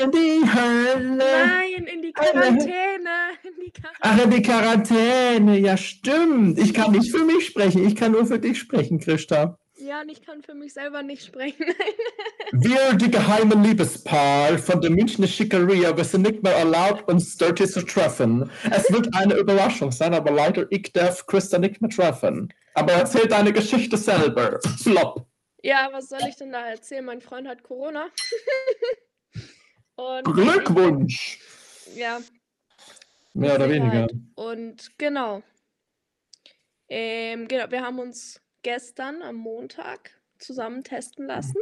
[0.00, 1.16] in die Hölle.
[1.16, 3.10] Nein, in die Quarantäne.
[3.42, 3.96] In die Quarantäne.
[4.00, 5.58] Ach, in die Quarantäne.
[5.58, 6.58] Ja, stimmt.
[6.58, 7.86] Ich kann nicht für mich sprechen.
[7.86, 9.58] Ich kann nur für dich sprechen, Christa.
[9.78, 11.66] Ja, und ich kann für mich selber nicht sprechen.
[12.52, 17.66] Wir, die geheimen Liebespaar von der Münchner Schickeria, wir sind nicht mehr erlaubt, uns dirty
[17.66, 18.50] zu treffen.
[18.70, 22.52] Es wird eine Überraschung sein, aber leider, ich darf Christa nicht mehr treffen.
[22.74, 24.60] Aber erzähl deine Geschichte selber.
[24.82, 25.26] Flop.
[25.62, 27.04] ja, was soll ich denn da erzählen?
[27.04, 28.06] Mein Freund hat Corona.
[29.96, 31.40] und Glückwunsch.
[31.94, 32.20] Ja,
[33.34, 34.08] Mehr oder weniger.
[34.34, 35.42] Und genau.
[36.88, 41.58] Ähm, genau, wir haben uns gestern am Montag zusammen testen lassen.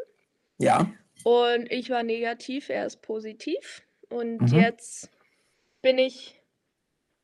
[0.59, 0.88] Ja.
[1.24, 3.83] Und ich war negativ, er ist positiv.
[4.09, 4.59] Und Mhm.
[4.60, 5.10] jetzt
[5.82, 6.41] bin ich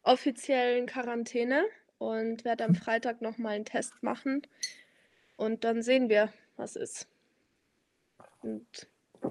[0.02, 1.64] offiziell in Quarantäne
[1.98, 4.42] und werde am Freitag nochmal einen Test machen.
[5.36, 7.06] Und dann sehen wir, was ist.
[8.42, 8.66] Und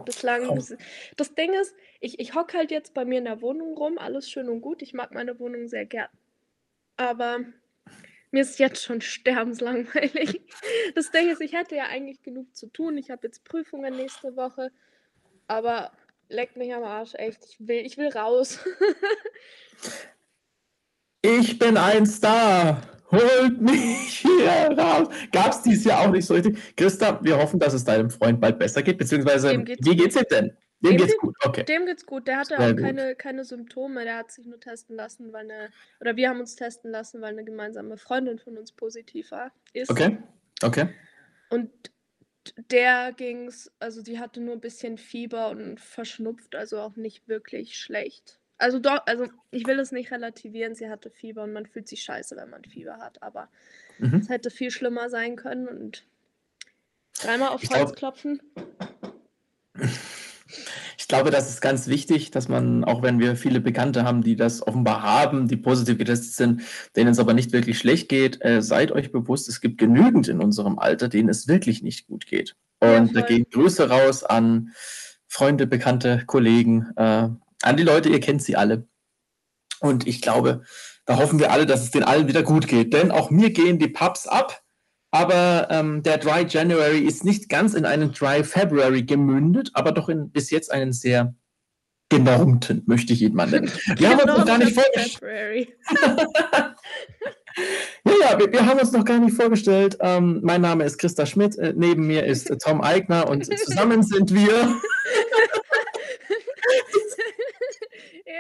[0.06, 0.76] bislang, das,
[1.18, 4.30] das Ding ist, ich, ich hocke halt jetzt bei mir in der Wohnung rum, alles
[4.30, 4.82] schön und gut.
[4.82, 6.10] Ich mag meine Wohnung sehr gern.
[6.98, 7.40] Aber
[8.32, 10.42] mir ist jetzt schon sterbenslangweilig.
[10.96, 12.98] Das Ding ist, ich hätte ja eigentlich genug zu tun.
[12.98, 14.72] Ich habe jetzt Prüfungen nächste Woche.
[15.48, 15.92] Aber
[16.30, 17.44] leckt mich am Arsch, echt.
[17.46, 18.60] Ich will, ich will raus.
[21.22, 22.82] Ich bin ein Star.
[23.12, 25.08] Holt mich hier raus.
[25.32, 26.76] Gab es dieses Jahr auch nicht so richtig.
[26.78, 29.00] Christa, wir hoffen, dass es deinem Freund bald besser geht.
[29.00, 30.58] Beziehungsweise, Dem geht's wie geht's ihm denn?
[30.82, 31.36] Dem Dem geht's gut.
[31.44, 31.64] Okay.
[31.64, 32.28] Dem geht's gut.
[32.28, 32.80] Der hatte Sehr auch gut.
[32.80, 34.04] keine, keine Symptome.
[34.04, 37.34] Der hat sich nur testen lassen, weil eine, oder wir haben uns testen lassen, weil
[37.34, 39.52] eine gemeinsame Freundin von uns positiv war.
[39.74, 39.90] Ist.
[39.90, 40.18] Okay.
[40.62, 40.90] Okay.
[41.50, 41.72] Und
[42.72, 47.78] der ging's, also die hatte nur ein bisschen Fieber und verschnupft, also auch nicht wirklich
[47.78, 48.40] schlecht.
[48.60, 52.04] Also doch, also ich will es nicht relativieren, sie hatte Fieber und man fühlt sich
[52.04, 53.48] scheiße, wenn man Fieber hat, aber
[54.00, 54.16] Mhm.
[54.16, 56.06] es hätte viel schlimmer sein können und
[57.22, 58.42] dreimal auf Holz klopfen.
[60.98, 64.36] Ich glaube, das ist ganz wichtig, dass man, auch wenn wir viele Bekannte haben, die
[64.36, 66.62] das offenbar haben, die positiv getestet sind,
[66.96, 70.40] denen es aber nicht wirklich schlecht geht, äh, seid euch bewusst, es gibt genügend in
[70.42, 72.56] unserem Alter, denen es wirklich nicht gut geht.
[72.84, 73.28] Ja, Und da voll.
[73.30, 74.74] gehen Grüße raus an
[75.28, 77.30] Freunde, Bekannte, Kollegen, äh,
[77.62, 78.88] an die Leute, ihr kennt sie alle.
[79.80, 80.64] Und ich glaube,
[81.06, 82.94] da hoffen wir alle, dass es den allen wieder gut geht.
[82.94, 84.62] Denn auch mir gehen die Pubs ab.
[85.12, 90.08] Aber ähm, der Dry January ist nicht ganz in einen Dry February gemündet, aber doch
[90.08, 91.34] in bis jetzt einen sehr
[92.10, 93.72] genormten, möchte ich ihn mal nennen.
[93.98, 95.70] Wir haben uns noch gar nicht vorgestellt.
[98.06, 99.98] Ja, ja, wir, wir haben uns noch gar nicht vorgestellt.
[100.00, 104.04] Ähm, mein Name ist Christa Schmidt, äh, neben mir ist äh, Tom Eigner und zusammen
[104.04, 104.50] sind wir.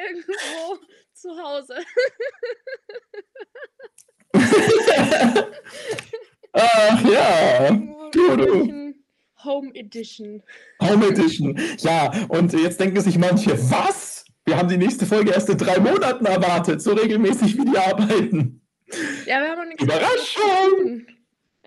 [0.10, 0.80] Irgendwo
[1.14, 1.76] zu Hause.
[6.54, 7.72] Ach ja,
[8.12, 8.94] du, du.
[9.44, 10.42] Home Edition.
[10.82, 11.60] Home Edition.
[11.80, 14.26] Ja, und jetzt denken sich manche, was?
[14.46, 18.62] Wir haben die nächste Folge erst in drei Monaten erwartet, so regelmäßig wie die arbeiten.
[19.26, 21.06] Ja, wir haben nichts Überraschung!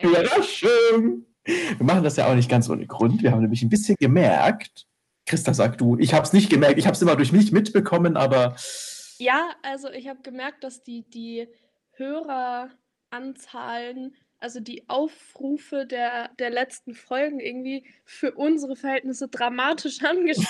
[0.01, 1.27] Überraschung!
[1.45, 3.23] Wir machen das ja auch nicht ganz ohne Grund.
[3.23, 4.87] Wir haben nämlich ein bisschen gemerkt,
[5.27, 8.17] Christa, sag du, ich habe es nicht gemerkt, ich habe es immer durch mich mitbekommen,
[8.17, 8.57] aber
[9.19, 11.47] Ja, also ich habe gemerkt, dass die, die
[11.93, 20.49] Höreranzahlen, also die Aufrufe der, der letzten Folgen irgendwie für unsere Verhältnisse dramatisch angestiegen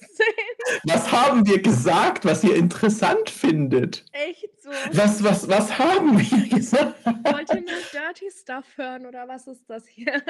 [0.00, 0.80] sind.
[0.84, 4.06] was haben wir gesagt, was ihr interessant findet?
[4.12, 4.70] Echt so.
[4.92, 7.04] Was, was, was haben wir gesagt?
[7.04, 10.22] Wollt ihr nur Dirty Stuff hören oder was ist das hier?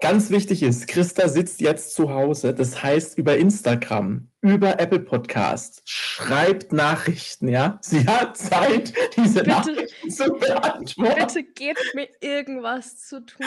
[0.00, 5.82] Ganz wichtig ist, Christa sitzt jetzt zu Hause, das heißt über Instagram, über Apple Podcast,
[5.84, 7.78] schreibt Nachrichten, ja?
[7.82, 9.50] Sie hat Zeit, diese Bitte.
[9.50, 11.26] Nachrichten zu beantworten.
[11.26, 13.46] Bitte gebt mir irgendwas zu tun.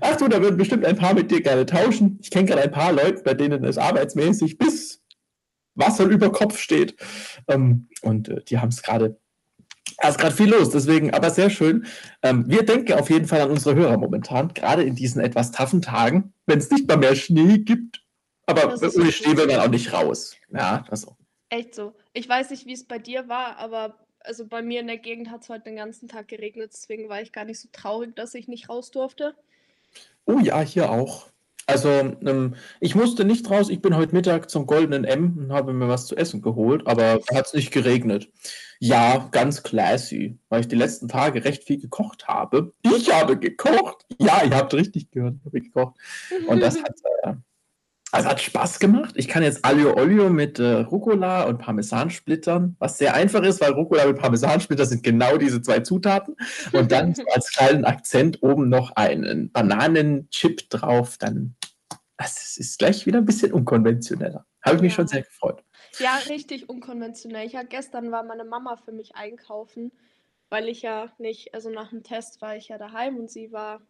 [0.00, 2.18] Ach du, da würden bestimmt ein paar mit dir gerne tauschen.
[2.22, 5.02] Ich kenne gerade ein paar Leute, bei denen es arbeitsmäßig bis
[5.74, 6.96] Wasser über Kopf steht.
[7.48, 9.20] Ähm, und äh, die haben es gerade,
[9.98, 11.86] da ist gerade viel los, deswegen, aber sehr schön.
[12.22, 15.82] Ähm, wir denken auf jeden Fall an unsere Hörer momentan, gerade in diesen etwas taffen
[15.82, 18.02] Tagen, wenn es nicht mal mehr Schnee gibt.
[18.46, 20.36] Aber Das ohne Schnee will man auch nicht raus.
[20.52, 21.16] Ja, also.
[21.48, 21.94] Echt so.
[22.12, 25.30] Ich weiß nicht, wie es bei dir war, aber also bei mir in der Gegend
[25.30, 28.34] hat es heute den ganzen Tag geregnet, deswegen war ich gar nicht so traurig, dass
[28.34, 29.34] ich nicht raus durfte.
[30.24, 31.28] Oh ja, hier auch.
[31.68, 33.68] Also, ähm, ich musste nicht raus.
[33.70, 37.20] Ich bin heute Mittag zum Goldenen M und habe mir was zu essen geholt, aber
[37.34, 38.30] hat es nicht geregnet.
[38.78, 42.72] Ja, ganz classy, weil ich die letzten Tage recht viel gekocht habe.
[42.82, 44.06] Ich habe gekocht.
[44.18, 45.96] Ja, ihr habt richtig gehört, ich habe gekocht.
[46.46, 47.34] Und das hat, äh,
[48.12, 49.14] also hat Spaß gemacht.
[49.16, 53.72] Ich kann jetzt Aglio Olio mit äh, Rucola und Parmesansplittern, was sehr einfach ist, weil
[53.72, 56.36] Rucola und Parmesansplitter sind genau diese zwei Zutaten.
[56.72, 61.18] Und dann so als kleinen Akzent oben noch einen Bananenchip drauf.
[61.18, 61.56] Dann
[62.16, 64.46] Es ist gleich wieder ein bisschen unkonventioneller.
[64.62, 65.08] Habe ich mich schon Ja.
[65.08, 65.62] sehr gefreut.
[65.98, 67.46] Ja, richtig unkonventionell.
[67.46, 69.92] Ich hatte gestern war meine Mama für mich einkaufen,
[70.48, 73.80] weil ich ja nicht, also nach dem Test war ich ja daheim und sie war,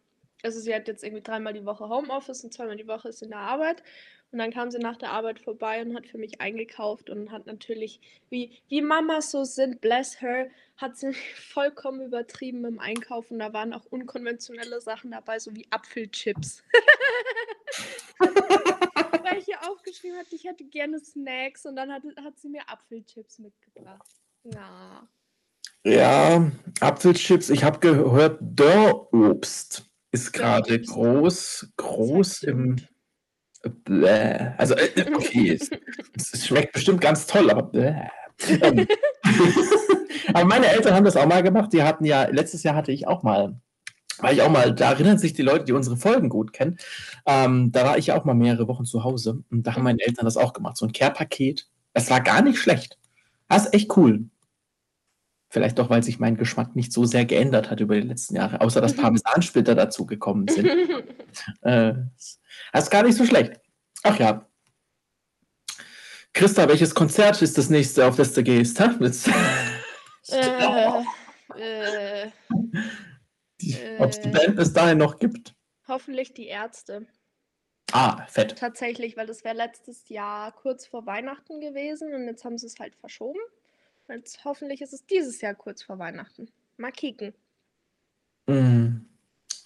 [0.43, 3.29] also sie hat jetzt irgendwie dreimal die Woche Homeoffice und zweimal die Woche ist in
[3.29, 3.83] der Arbeit.
[4.31, 7.45] Und dann kam sie nach der Arbeit vorbei und hat für mich eingekauft und hat
[7.45, 11.13] natürlich, wie, wie Mamas so sind, bless her, hat sie
[11.53, 13.39] vollkommen übertrieben im Einkaufen.
[13.39, 16.61] Da waren auch unkonventionelle Sachen dabei, so wie Apfelchips.
[18.19, 22.67] Weil ich hier aufgeschrieben hatte, ich hätte gerne Snacks und dann hat, hat sie mir
[22.67, 24.09] Apfelchips mitgebracht.
[24.43, 25.07] Ja.
[25.83, 26.51] Ja,
[26.81, 27.49] Apfelchips.
[27.49, 29.87] Ich habe gehört, Dörrobst
[30.17, 30.93] ist gerade Dörrobst.
[30.93, 32.75] groß, groß im.
[33.83, 34.53] Bläh.
[34.57, 35.69] Also, äh, okay, es,
[36.31, 38.07] es schmeckt bestimmt ganz toll, aber bläh.
[38.61, 38.87] Ähm,
[40.33, 41.73] aber meine Eltern haben das auch mal gemacht.
[41.73, 43.59] Die hatten ja, letztes Jahr hatte ich auch mal,
[44.19, 46.77] war ich auch mal, da erinnern sich die Leute, die unsere Folgen gut kennen.
[47.25, 50.01] Ähm, da war ich ja auch mal mehrere Wochen zu Hause und da haben meine
[50.01, 50.77] Eltern das auch gemacht.
[50.77, 51.67] So ein Care-Paket.
[51.93, 52.97] Es war gar nicht schlecht.
[53.49, 54.29] Das ist echt cool.
[55.49, 58.59] Vielleicht doch, weil sich mein Geschmack nicht so sehr geändert hat über die letzten Jahre,
[58.61, 60.69] außer dass Parmesansplitter dazu gekommen sind.
[61.61, 61.93] Äh,
[62.73, 63.59] das ist gar nicht so schlecht.
[64.03, 64.47] Ach ja.
[66.33, 68.79] Christa, welches Konzert ist das nächste, auf das du gehst?
[68.99, 69.27] Jetzt-
[70.29, 71.01] äh,
[71.57, 72.31] äh,
[73.99, 74.31] Ob es die äh.
[74.31, 75.53] Band bis dahin noch gibt.
[75.87, 77.05] hoffentlich die Ärzte.
[77.91, 78.57] Ah, fett.
[78.57, 82.79] Tatsächlich, weil das wäre letztes Jahr kurz vor Weihnachten gewesen und jetzt haben sie es
[82.79, 83.39] halt verschoben.
[84.09, 86.49] Jetzt hoffentlich ist es dieses Jahr kurz vor Weihnachten.
[86.77, 87.33] Mal kicken.
[88.47, 89.01] Mm.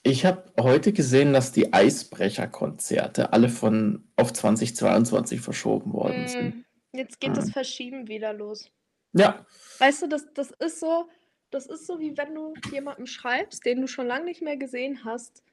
[0.04, 6.56] Ich habe heute gesehen, dass die Eisbrecher-Konzerte alle von auf 2022 verschoben worden sind.
[6.56, 7.36] Mm, Jetzt geht Ah.
[7.36, 8.72] das Verschieben wieder los.
[9.14, 9.46] Ja,
[9.78, 11.08] Weißt du, das, das ist so,
[11.52, 15.04] das ist so, wie wenn du jemandem schreibst, den du schon lange nicht mehr gesehen
[15.06, 15.44] hast,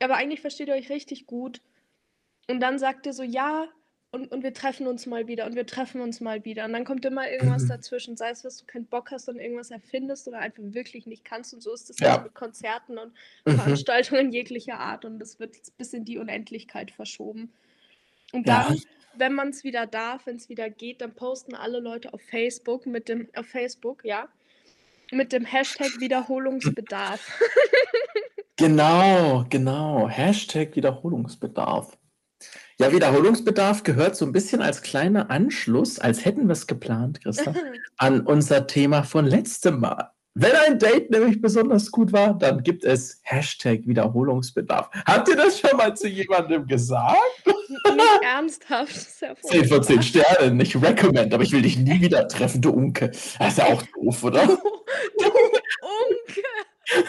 [0.00, 1.60] aber eigentlich versteht ihr euch richtig gut.
[2.48, 3.66] Und dann sagt ihr so, ja,
[4.16, 6.64] und, und wir treffen uns mal wieder und wir treffen uns mal wieder.
[6.64, 7.68] Und dann kommt immer irgendwas Mhm.
[7.68, 11.24] dazwischen, sei es, dass du keinen Bock hast und irgendwas erfindest oder einfach wirklich nicht
[11.24, 11.54] kannst.
[11.54, 12.12] Und so ist es Ja.
[12.14, 13.12] halt mit Konzerten und
[13.44, 13.54] Mhm.
[13.54, 15.04] Veranstaltungen jeglicher Art.
[15.04, 17.52] Und das wird jetzt bis in die Unendlichkeit verschoben.
[18.32, 18.64] Und Ja.
[18.64, 18.80] dann,
[19.14, 22.86] wenn man es wieder darf, wenn es wieder geht, dann posten alle Leute auf Facebook
[22.86, 24.28] mit dem, auf Facebook, ja,
[25.12, 27.20] mit dem Hashtag Wiederholungsbedarf.
[28.58, 30.08] Genau, genau.
[30.08, 31.98] Hashtag Wiederholungsbedarf.
[32.78, 37.54] Ja, Wiederholungsbedarf gehört so ein bisschen als kleiner Anschluss, als hätten wir es geplant, Christa,
[37.96, 40.10] an unser Thema von letztem Mal.
[40.34, 44.90] Wenn ein Date nämlich besonders gut war, dann gibt es Hashtag Wiederholungsbedarf.
[45.06, 47.16] Habt ihr das schon mal zu jemandem gesagt?
[47.46, 48.94] nicht ernsthaft.
[48.94, 50.24] Das ist ja 10 von 10 furchtbar.
[50.24, 53.08] Sternen, nicht recommend, aber ich will dich nie wieder treffen, du Unke.
[53.38, 54.46] Das ist ja auch doof, oder?
[55.18, 56.42] Du Unke!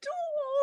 [0.00, 0.10] Du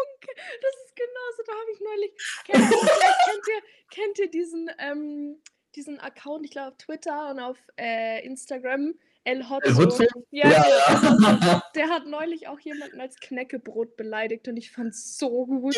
[0.01, 0.31] Unke!
[0.62, 2.12] Das ist genauso, da habe ich neulich.
[2.46, 5.42] Kennt ihr, vielleicht kennt ihr, kennt ihr diesen, ähm,
[5.75, 9.68] diesen Account, ich glaube auf Twitter und auf äh, Instagram, El Hotzo.
[9.68, 10.04] El Hotzo?
[10.31, 11.63] Ja, Ja.
[11.75, 15.75] Der hat neulich auch jemanden als Knäckebrot beleidigt und ich fand's so gut.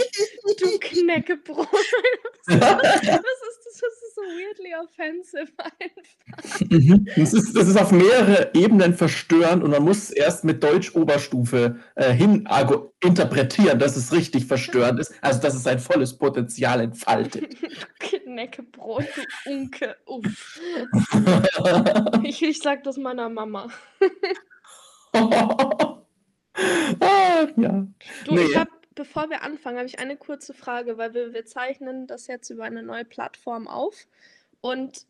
[0.59, 1.67] Du Knäckebrot.
[2.47, 6.71] Das ist, das ist so weirdly offensive einfach.
[6.71, 7.07] Mhm.
[7.17, 11.77] Das, ist, das ist auf mehrere Ebenen verstörend und man muss es erst mit Deutsch-Oberstufe
[11.95, 12.47] äh, hin
[13.03, 17.55] interpretieren, dass es richtig verstörend ist, also dass es sein volles Potenzial entfaltet.
[18.38, 19.98] Knäckebrot, du Unke.
[20.06, 20.62] Uff.
[22.24, 23.67] Ich, ich sag das meiner Mama.
[25.13, 25.98] ah,
[27.56, 27.88] ja.
[28.25, 28.46] Du, Nee.
[28.46, 32.27] ich habe, bevor wir anfangen, habe ich eine kurze Frage, weil wir, wir zeichnen das
[32.27, 34.08] jetzt über eine neue Plattform auf
[34.62, 35.08] und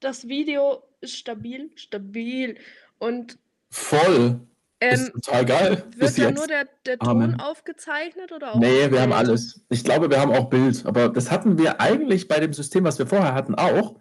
[0.00, 2.56] das Video ist stabil, stabil
[2.98, 3.38] und
[3.70, 4.40] Voll.
[4.80, 5.84] Ähm, ist total geil.
[5.96, 6.36] Wird da jetzt.
[6.36, 7.40] nur der, der Ton Amen.
[7.40, 9.60] aufgezeichnet oder auch Nee, wir haben alles.
[9.70, 10.84] Ich glaube, wir haben auch Bild.
[10.86, 13.96] Aber das hatten wir eigentlich bei dem System, was wir vorher hatten, auch.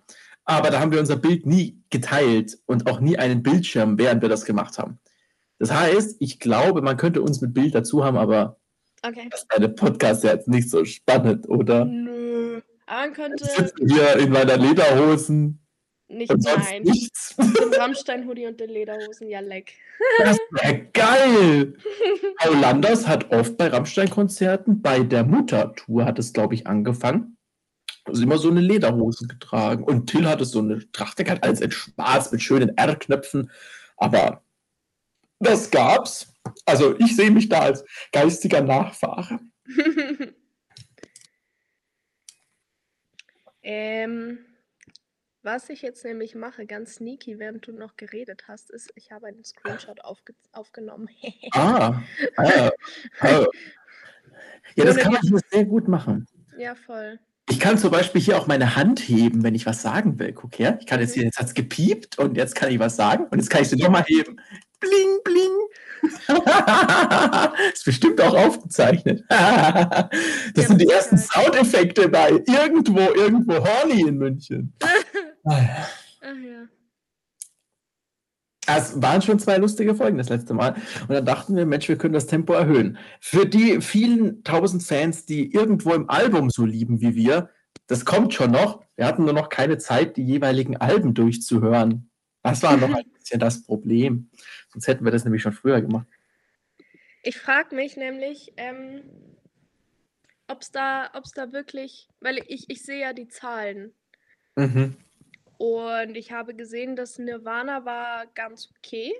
[0.45, 4.29] Aber da haben wir unser Bild nie geteilt und auch nie einen Bildschirm, während wir
[4.29, 4.99] das gemacht haben.
[5.59, 8.57] Das heißt, ich glaube, man könnte uns mit Bild dazu haben, aber
[9.05, 9.27] Okay.
[9.29, 11.85] das ist bei dem Podcast ja jetzt nicht so spannend, oder?
[11.85, 12.61] Nö.
[12.87, 15.59] Man könnte Ich sitze hier in meiner Lederhosen
[16.09, 16.83] nicht, und nein.
[16.83, 17.35] nichts.
[17.35, 19.73] Den Rammstein-Hoodie und den Lederhosen, ja leck.
[20.19, 21.73] Das wäre geil.
[22.37, 27.37] Paul Landers hat oft bei Rammstein-Konzerten, bei der Mutter-Tour hat es, glaube ich, angefangen.
[28.05, 29.83] Also immer so eine Lederhose getragen.
[29.83, 33.51] Und Till hatte so eine Tracht, gehabt, alles in schwarz mit schönen R-Knöpfen.
[33.97, 34.43] Aber
[35.39, 36.33] das gab's.
[36.65, 37.83] Also ich sehe mich da als
[38.13, 39.39] geistiger Nachfahre.
[43.61, 44.46] ähm,
[45.47, 49.27] was ich jetzt nämlich mache, ganz sneaky, während du noch geredet hast, ist, ich habe
[49.27, 51.07] einen Screenshot aufge aufgenommen.
[51.53, 52.01] Ah,
[52.35, 52.69] ah,
[53.21, 53.45] ah.
[54.75, 56.27] Ja, das kann man sehr gut machen.
[56.59, 57.17] Ja, voll.
[57.49, 60.33] Ich kann zum Beispiel hier auch meine Hand heben, wenn ich was sagen will.
[60.33, 61.13] Guck her, ich kann jetzt Mhm.
[61.13, 63.77] hier, jetzt hat's gepiept und jetzt kann ich was sagen und jetzt kann ich sie
[63.77, 64.41] nochmal heben.
[64.81, 65.57] Bling, bling.
[67.73, 69.23] ist bestimmt auch aufgezeichnet.
[69.29, 70.09] das
[70.55, 71.17] Ja, sind die ersten.
[71.17, 74.73] Soundeffekte bei irgendwo, irgendwo Horny in München.
[75.45, 76.67] Ach ja.
[78.69, 80.75] Es waren schon zwei lustige Folgen das letzte Mal.
[81.01, 82.97] Und dann dachten wir, Mensch, wir können das Tempo erhöhen.
[83.21, 87.49] Für die vielen tausend Fans, die irgendwo im Album so lieben wie wir,
[87.87, 88.83] das kommt schon noch.
[88.97, 92.09] Wir hatten nur noch keine Zeit, die jeweiligen Alben durchzuhören.
[92.43, 94.29] Das war noch ein bisschen das Problem.
[94.73, 96.07] Sonst hätten wir das nämlich schon früher gemacht.
[97.23, 99.01] Ich frage mich nämlich, ähm,
[100.47, 103.93] ob es da, ob's da wirklich, weil ich, ich sehe ja die Zahlen
[104.57, 104.95] Mhm.
[105.57, 109.13] Und ich habe gesehen, dass Nirvana war ganz okay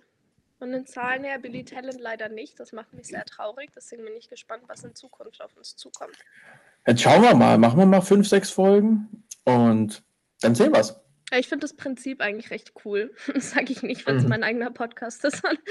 [0.60, 2.60] von den Zahlen her, Billy Talent leider nicht.
[2.60, 6.18] Das macht mich sehr traurig, deswegen bin ich gespannt, was in Zukunft auf uns zukommt.
[6.88, 7.58] Jetzt schauen wir mal.
[7.58, 10.04] Machen wir mal fünf, sechs Folgen und
[10.42, 10.96] dann sehen wir es.
[11.34, 13.14] Ich finde das Prinzip eigentlich recht cool.
[13.34, 14.30] Das sage ich nicht, weil es Mhm.
[14.30, 15.62] mein eigener Podcast ist, sondern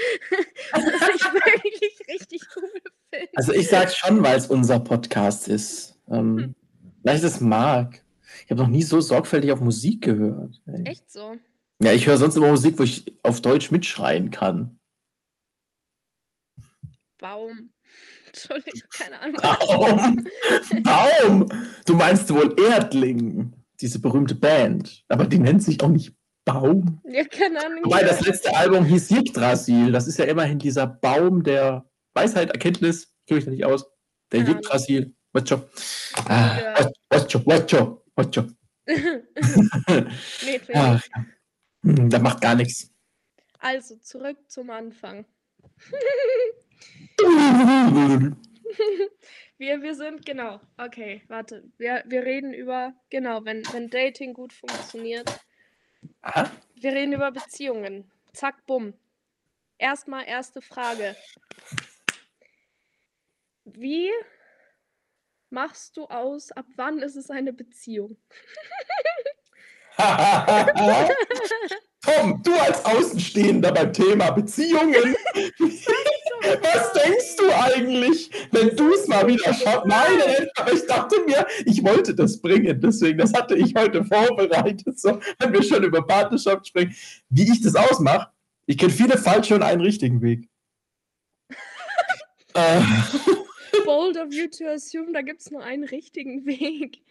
[0.71, 0.83] was
[1.15, 2.69] ich wirklich richtig cool
[3.11, 3.29] finde.
[3.35, 5.99] Also ich sage schon, weil es unser Podcast ist.
[6.09, 6.55] Ähm, Hm.
[7.03, 8.01] Weil ich das mag.
[8.45, 10.61] Ich habe noch nie so sorgfältig auf Musik gehört.
[10.65, 10.83] ey.
[10.85, 11.35] Echt so.
[11.81, 14.79] Ja, ich höre sonst immer Musik, wo ich auf Deutsch mitschreien kann.
[17.19, 17.69] Baum.
[18.27, 19.37] Entschuldigung, keine Ahnung.
[19.41, 20.27] Baum!
[20.83, 21.49] Baum!
[21.85, 25.03] Du meinst wohl Erdling, diese berühmte Band.
[25.07, 26.15] Aber die nennt sich auch nicht
[26.45, 27.01] Baum.
[27.09, 27.85] Ja, keine Ahnung.
[27.85, 29.91] Wobei das letzte Album hieß Yggdrasil.
[29.91, 33.13] Das ist ja immerhin dieser Baum der Weisheit, Erkenntnis.
[33.25, 33.85] Kenne ich da nicht aus.
[34.31, 34.47] Der.
[34.47, 35.13] Yggdrasil.
[35.33, 35.61] Wacho.
[36.25, 36.91] Ah, Ja.
[37.09, 38.47] Wacho, Wacho.
[38.87, 41.01] nee, finde Ja,
[41.83, 42.91] hm, das macht gar nichts.
[43.59, 45.25] Also, zurück zum Anfang.
[49.59, 51.63] Wir, wir sind, genau, okay, warte.
[51.77, 55.27] Wir, wir reden über, genau, wenn, wenn Dating gut funktioniert.
[56.21, 56.51] Aha.
[56.75, 58.11] Wir reden über Beziehungen.
[58.33, 58.93] Zack, bumm.
[59.79, 61.15] Erstmal erste Frage.
[63.65, 64.11] Wie
[65.49, 68.17] machst du aus, ab wann ist es eine Beziehung?
[72.01, 74.93] Tom, du als Außenstehender beim Thema Beziehungen,
[75.33, 79.87] was denkst du eigentlich, wenn du es mal wieder schaffst?
[79.87, 84.99] Nein, aber ich dachte mir, ich wollte das bringen, deswegen, das hatte ich heute vorbereitet,
[84.99, 86.95] so, wenn wir schon über Partnerschaft sprechen.
[87.29, 88.29] Wie ich das ausmache,
[88.67, 90.47] ich kenne viele falsche und einen richtigen Weg.
[92.53, 92.81] äh,
[93.85, 97.01] Bold of you to assume, da gibt es nur einen richtigen Weg.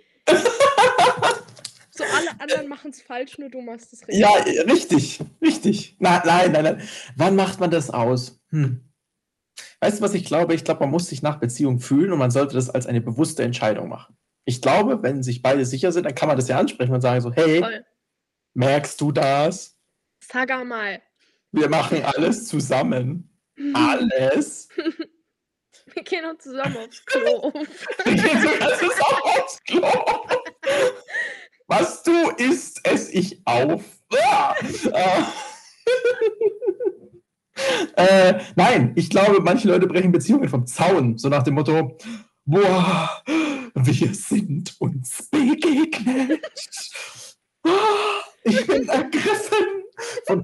[1.90, 4.18] so, alle anderen machen es falsch, nur du machst es richtig.
[4.18, 4.32] Ja,
[4.64, 5.96] richtig, richtig.
[5.98, 6.82] Na, nein, nein, nein.
[7.16, 8.40] Wann macht man das aus?
[8.50, 8.80] Hm.
[9.80, 10.54] Weißt du, was ich glaube?
[10.54, 13.42] Ich glaube, man muss sich nach Beziehung fühlen und man sollte das als eine bewusste
[13.42, 14.16] Entscheidung machen.
[14.44, 17.20] Ich glaube, wenn sich beide sicher sind, dann kann man das ja ansprechen und sagen
[17.20, 17.84] so, hey, Voll.
[18.54, 19.76] merkst du das?
[20.20, 21.02] Sag mal.
[21.52, 23.30] Wir machen alles zusammen.
[23.74, 24.68] Alles.
[25.96, 27.50] Wir gehen noch zusammen aufs Klo.
[28.04, 29.88] Wir gehen sogar zusammen aufs Klo.
[31.68, 33.82] Was du isst, ess ich auf.
[34.14, 34.54] Ah!
[37.96, 41.16] Äh, äh, nein, ich glaube, manche Leute brechen Beziehungen vom Zaun.
[41.16, 41.96] So nach dem Motto,
[42.44, 43.22] boah,
[43.74, 46.44] wir sind uns begegnet.
[48.48, 49.05] Ich bin von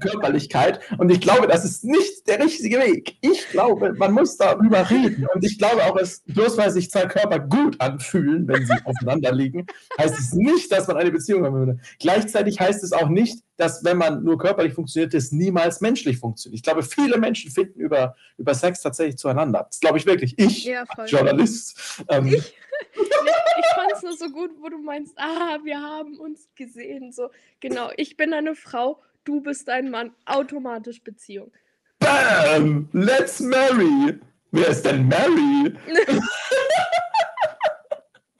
[0.09, 3.15] Körperlichkeit und ich glaube, das ist nicht der richtige Weg.
[3.21, 7.05] Ich glaube, man muss darüber reden und ich glaube auch, dass bloß weil sich zwei
[7.05, 9.65] Körper gut anfühlen, wenn sie aufeinander liegen,
[9.97, 11.79] heißt es nicht, dass man eine Beziehung haben würde.
[11.99, 16.57] Gleichzeitig heißt es auch nicht, dass wenn man nur körperlich funktioniert, es niemals menschlich funktioniert.
[16.57, 19.67] Ich glaube, viele Menschen finden über, über Sex tatsächlich zueinander.
[19.69, 20.37] Das glaube ich wirklich.
[20.37, 20.83] Ich, Ja.
[21.05, 22.03] Journalist.
[22.09, 22.35] Ähm, Ich,
[22.95, 27.11] ich fand es nur so gut, wo du meinst, ah, wir haben uns gesehen.
[27.11, 27.29] So,
[27.59, 30.15] genau, ich bin eine Frau, du bist ein Mann.
[30.25, 31.51] Automatisch Beziehung.
[31.99, 32.89] Bam!
[32.91, 34.19] Let's marry!
[34.51, 35.73] Wer ist denn Mary?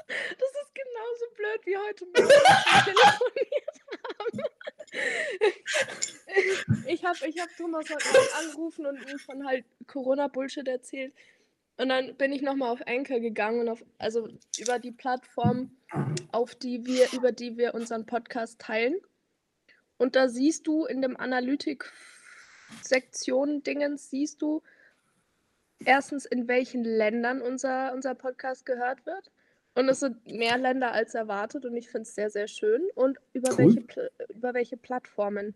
[0.08, 2.30] Das ist genauso blöd wie heute Morgen,
[2.72, 3.78] als wir telefoniert
[4.20, 4.42] haben.
[6.88, 11.14] Ich habe ich hab Thomas heute Morgen angerufen und ihm von halt Corona-Bullshit erzählt.
[11.78, 15.72] Und dann bin ich nochmal auf Anchor gegangen und auf, also über die Plattform,
[16.32, 18.96] auf die wir, über die wir unseren Podcast teilen.
[19.98, 24.62] Und da siehst du in dem Analytik-Sektion-Dingens, siehst du
[25.86, 29.32] erstens, in welchen Ländern unser, unser Podcast gehört wird.
[29.76, 32.84] Und es sind mehr Länder als erwartet und ich finde es sehr, sehr schön.
[32.96, 33.58] Und über, Cool.
[33.58, 35.56] welche, über welche Plattformen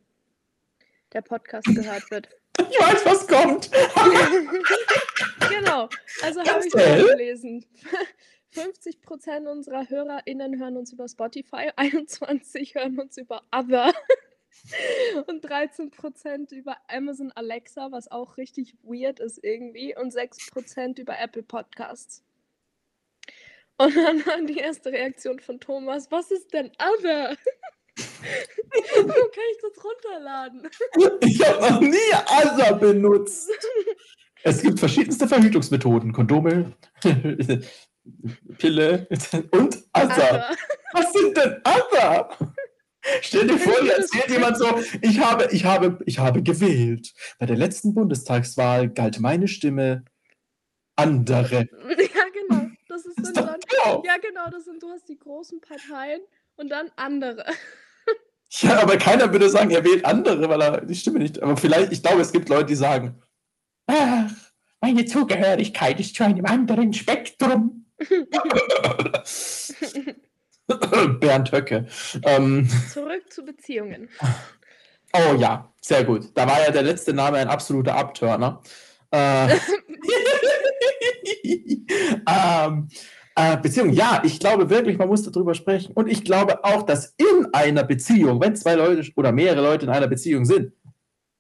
[1.13, 2.27] der Podcast gehört wird.
[2.59, 3.69] Ich weiß, was kommt.
[5.49, 5.87] genau,
[6.23, 7.63] also habe ich nachgelesen.
[8.55, 13.93] 50% unserer HörerInnen hören uns über Spotify, 21 hören uns über Other
[15.27, 21.43] und 13% über Amazon Alexa, was auch richtig weird ist irgendwie, und 6% über Apple
[21.43, 22.23] Podcasts.
[23.77, 27.37] Und dann war die erste Reaktion von Thomas, was ist denn Other?
[27.97, 30.69] Wo kann ich das runterladen?
[31.21, 33.49] Ich habe noch nie Other benutzt.
[34.43, 36.13] Es gibt verschiedenste Verhütungsmethoden.
[36.13, 36.73] Kondome,
[38.57, 39.07] Pille
[39.51, 40.55] und Other.
[40.93, 42.29] Was sind denn Other?
[43.21, 47.13] Stell dir vor, dir erzählt jemand so, ich habe, ich, habe, ich habe gewählt.
[47.39, 50.03] Bei der letzten Bundestagswahl galt meine Stimme
[50.95, 51.67] andere.
[51.89, 52.67] Ja, genau.
[52.87, 53.59] Das ist, ist dann,
[54.03, 56.21] ja, genau, das sind, du hast die großen Parteien
[56.55, 57.45] und dann andere.
[58.61, 61.43] Ja, aber keiner würde sagen, er wählt andere, weil er die Stimme nicht.
[61.43, 63.21] Aber vielleicht, ich glaube, es gibt Leute, die sagen,
[63.87, 64.31] ach,
[64.79, 67.87] meine Zugehörigkeit ist zu einem anderen Spektrum.
[71.19, 71.87] Bernd Höcke.
[72.23, 74.09] Ähm, Zurück zu Beziehungen.
[75.13, 76.29] Oh ja, sehr gut.
[76.33, 78.61] Da war ja der letzte Name ein absoluter Abtörner.
[79.11, 79.47] Äh,
[82.27, 82.89] ähm,
[83.35, 85.93] äh, Beziehung, ja, ich glaube wirklich, man muss darüber sprechen.
[85.93, 89.91] Und ich glaube auch, dass in einer Beziehung, wenn zwei Leute oder mehrere Leute in
[89.91, 90.73] einer Beziehung sind,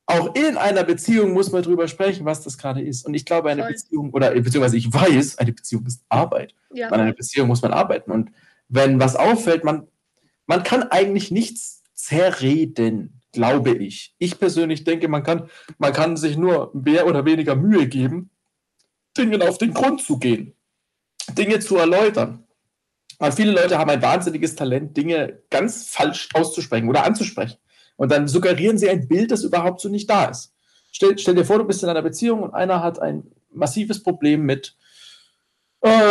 [0.05, 3.05] auch in einer Beziehung muss man darüber sprechen, was das gerade ist.
[3.05, 3.71] Und ich glaube, eine Voll.
[3.71, 6.55] Beziehung, oder beziehungsweise ich weiß, eine Beziehung ist Arbeit.
[6.73, 6.87] Ja.
[6.87, 8.11] An einer Beziehung muss man arbeiten.
[8.11, 8.31] Und
[8.69, 9.87] wenn was auffällt, man,
[10.45, 14.15] man kann eigentlich nichts zerreden, glaube ich.
[14.17, 18.29] Ich persönlich denke, man kann, man kann sich nur mehr oder weniger Mühe geben,
[19.17, 20.53] Dingen auf den Grund zu gehen,
[21.37, 22.43] Dinge zu erläutern.
[23.19, 27.57] Weil viele Leute haben ein wahnsinniges Talent, Dinge ganz falsch auszusprechen oder anzusprechen.
[27.95, 30.53] Und dann suggerieren sie ein Bild, das überhaupt so nicht da ist.
[30.91, 34.43] Stell, stell dir vor, du bist in einer Beziehung und einer hat ein massives Problem
[34.43, 34.75] mit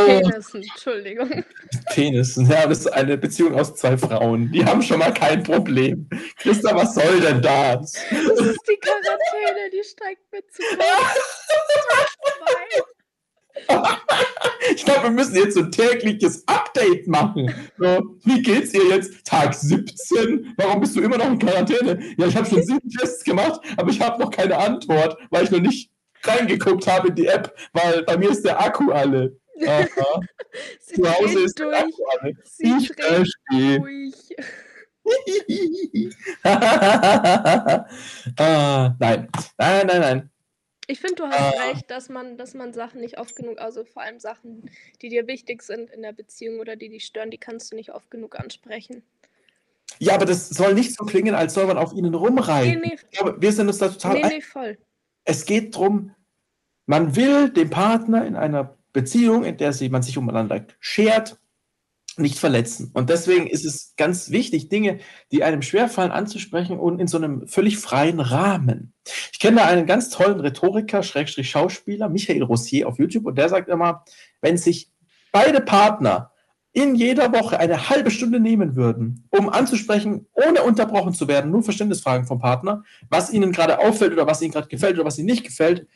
[0.07, 1.45] Penissen, Entschuldigung.
[1.93, 4.51] Penissen, ja, das ist eine Beziehung aus zwei Frauen.
[4.53, 6.09] Die haben schon mal kein Problem.
[6.39, 7.93] Christa, was soll denn das?
[7.93, 10.63] Das ist die Quarantäne, die steigt mit zu.
[14.75, 17.53] Ich glaube, wir müssen jetzt so ein tägliches Update machen.
[17.79, 19.25] So, wie geht's ihr jetzt?
[19.25, 20.55] Tag 17?
[20.57, 21.99] Warum bist du immer noch in Quarantäne?
[22.19, 25.51] Ja, ich habe schon sieben Tests gemacht, aber ich habe noch keine Antwort, weil ich
[25.51, 25.91] noch nicht
[26.23, 29.39] reingeguckt habe in die App, weil bei mir ist der Akku alle.
[29.65, 30.21] Aha.
[30.81, 31.95] Sie Zu Hause ist durch.
[32.45, 34.13] Sie ich verstehe.
[38.37, 40.31] ah, nein, nein, nein, nein.
[40.89, 41.69] Ich finde, du hast ah.
[41.69, 44.71] recht, dass man, dass man Sachen nicht oft genug, also vor allem Sachen,
[45.03, 47.93] die dir wichtig sind in der Beziehung oder die dich stören, die kannst du nicht
[47.93, 49.03] oft genug ansprechen.
[49.99, 52.81] Ja, aber das soll nicht so klingen, als soll man auf ihnen rumreiten.
[52.81, 52.99] Nee, nee.
[53.11, 54.15] Ich glaube, wir sind uns da total.
[54.15, 54.79] Nee, nee, voll.
[55.25, 56.15] Es geht darum,
[56.87, 61.39] man will den Partner in einer Beziehung, in der man sich umeinander schert,
[62.17, 62.91] nicht verletzen.
[62.95, 67.47] Und deswegen ist es ganz wichtig, Dinge, die einem schwerfallen, anzusprechen und in so einem
[67.47, 68.95] völlig freien Rahmen.
[69.33, 73.51] Ich kenne da einen ganz tollen Rhetoriker, Schrägstrich Schauspieler, Michael Rossier auf YouTube, und der
[73.51, 74.03] sagt immer,
[74.41, 74.91] wenn sich
[75.31, 76.33] beide Partner
[76.73, 81.63] in jeder Woche eine halbe Stunde nehmen würden, um anzusprechen, ohne unterbrochen zu werden, nur
[81.63, 85.27] Verständnisfragen vom Partner, was ihnen gerade auffällt oder was ihnen gerade gefällt oder was ihnen
[85.27, 85.87] nicht gefällt,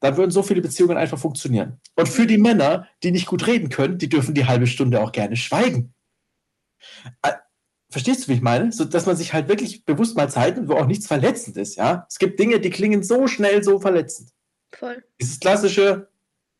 [0.00, 1.80] dann würden so viele Beziehungen einfach funktionieren.
[1.96, 5.12] Und für die Männer, die nicht gut reden können, die dürfen die halbe Stunde auch
[5.12, 5.94] gerne schweigen.
[7.22, 7.32] Äh,
[7.90, 8.70] verstehst du, wie ich meine?
[8.72, 11.76] So, dass man sich halt wirklich bewusst mal Zeit nimmt, wo auch nichts verletzend ist,
[11.76, 12.06] ja?
[12.08, 14.30] Es gibt Dinge, die klingen so schnell so verletzend.
[14.72, 15.02] Voll.
[15.20, 16.08] Dieses klassische,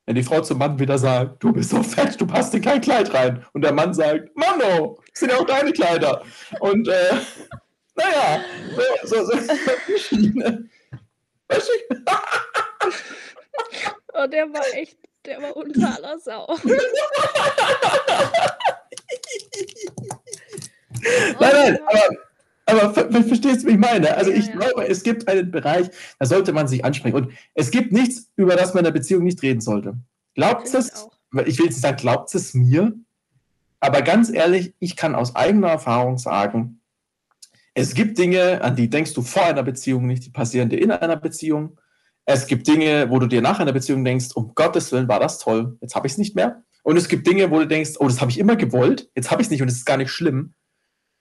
[0.07, 2.81] wenn die Frau zum Mann wieder sagt, du bist so fett, du passt in kein
[2.81, 3.45] Kleid rein.
[3.53, 6.25] Und der Mann sagt, Mano, das sind ja auch deine Kleider.
[6.61, 7.13] Und, äh,
[7.95, 8.41] naja,
[9.05, 10.59] so, so, so.
[11.49, 11.73] Weißt du?
[14.15, 16.47] Oh, der war echt, der war unter aller Sau.
[21.41, 22.17] nein, nein, aber,
[22.67, 24.17] aber ver verstehst du, wie ich meine?
[24.17, 24.57] Also ja, ich ja.
[24.57, 27.17] glaube, es gibt einen Bereich, da sollte man sich ansprechen.
[27.17, 29.97] Und es gibt nichts, über das man in der Beziehung nicht reden sollte.
[30.35, 31.09] Glaubt es,
[31.47, 32.93] ich will jetzt nicht sagen, glaubt es mir,
[33.81, 36.78] aber ganz ehrlich, ich kann aus eigener Erfahrung sagen,
[37.79, 40.91] es gibt Dinge, an die denkst du vor einer Beziehung nicht, die passieren dir in
[40.91, 41.79] einer Beziehung.
[42.25, 45.39] Es gibt Dinge, wo du dir nach einer Beziehung denkst, um Gottes Willen war das
[45.39, 46.65] toll, jetzt habe ich es nicht mehr.
[46.83, 49.43] Und es gibt Dinge, wo du denkst, oh, das habe ich immer gewollt, jetzt habe
[49.43, 50.55] ich es nicht und es ist gar nicht schlimm.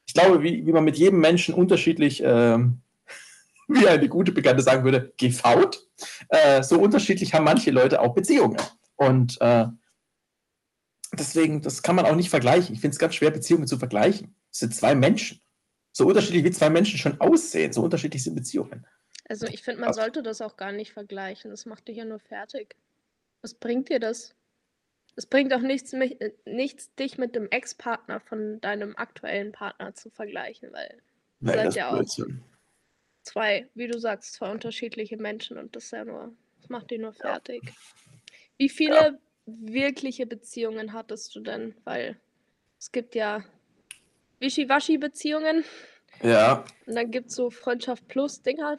[0.07, 2.81] Ich glaube, wie, wie man mit jedem Menschen unterschiedlich, ähm,
[3.67, 5.87] wie eine gute Bekannte sagen würde, gefaut,
[6.29, 8.57] äh, so unterschiedlich haben manche Leute auch Beziehungen.
[8.95, 9.67] Und äh,
[11.13, 12.73] deswegen, das kann man auch nicht vergleichen.
[12.73, 14.35] Ich finde es ganz schwer, Beziehungen zu vergleichen.
[14.51, 15.39] Es sind zwei Menschen.
[15.97, 18.85] So unterschiedlich wie zwei Menschen schon aussehen, so unterschiedlich sind Beziehungen.
[19.27, 21.49] Also ich finde, man sollte das auch gar nicht vergleichen.
[21.49, 22.75] Das macht dich ja nur fertig.
[23.41, 24.35] Was bringt dir das?
[25.15, 29.95] Es bringt auch nichts, mich, äh, nichts, dich mit dem Ex-Partner von deinem aktuellen Partner
[29.95, 31.01] zu vergleichen, weil
[31.39, 32.05] Nee, seid ja auch
[33.23, 36.31] zwei, wie du sagst, zwei unterschiedliche Menschen und das ist ja nur,
[36.61, 37.31] das macht die nur Ja.
[37.31, 37.73] fertig.
[38.59, 41.73] Wie viele wirkliche Beziehungen hattest du denn?
[41.85, 42.17] Weil
[42.77, 43.43] es gibt ja
[44.39, 45.63] Wischiwaschi-Beziehungen
[46.21, 48.77] Ja, und dann gibt es so Freundschaft plus Dinger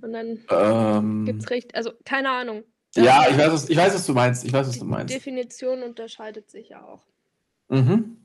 [0.00, 2.64] und dann gibt ähm, es recht, also keine Ahnung.
[2.96, 4.44] ja, ich weiß, was, ich weiß, was du meinst.
[4.44, 5.14] Ich weiß, was Die du meinst.
[5.14, 7.06] Definition unterscheidet sich ja auch.
[7.68, 8.16] Mhm.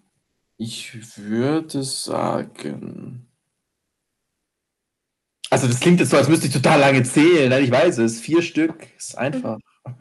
[0.58, 3.28] Ich würde sagen.
[5.50, 7.50] Also, das klingt jetzt so, als müsste ich total lange zählen.
[7.50, 8.20] Nein, ich weiß es.
[8.20, 9.60] Vier Stück ist einfach.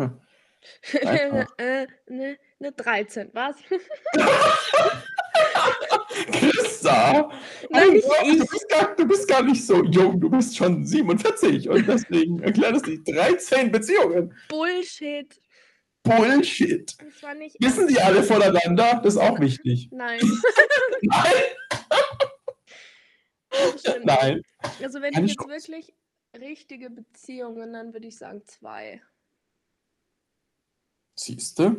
[1.05, 1.47] Einfach.
[1.59, 3.55] äh, ne, ne 13, was?
[6.33, 7.31] Christa!
[7.71, 8.27] Nein, nicht Gott.
[8.27, 10.21] Du bist, gar, du bist gar nicht so jung.
[10.21, 14.35] Du bist schon 47 und deswegen erklärt es dich 13 Beziehungen.
[14.49, 15.40] Bullshit.
[16.03, 16.97] Bullshit.
[17.01, 17.57] Das war nicht.
[17.61, 19.01] Wissen die alle voneinander?
[19.03, 19.88] Das ist auch wichtig.
[19.92, 20.21] Nein.
[21.03, 21.42] Nein,
[23.51, 24.42] das nein.
[24.83, 25.69] Also wenn Keine ich jetzt Chance.
[25.69, 25.95] wirklich
[26.38, 29.03] richtige Beziehungen, dann würde ich sagen zwei.
[31.19, 31.77] Siehst du?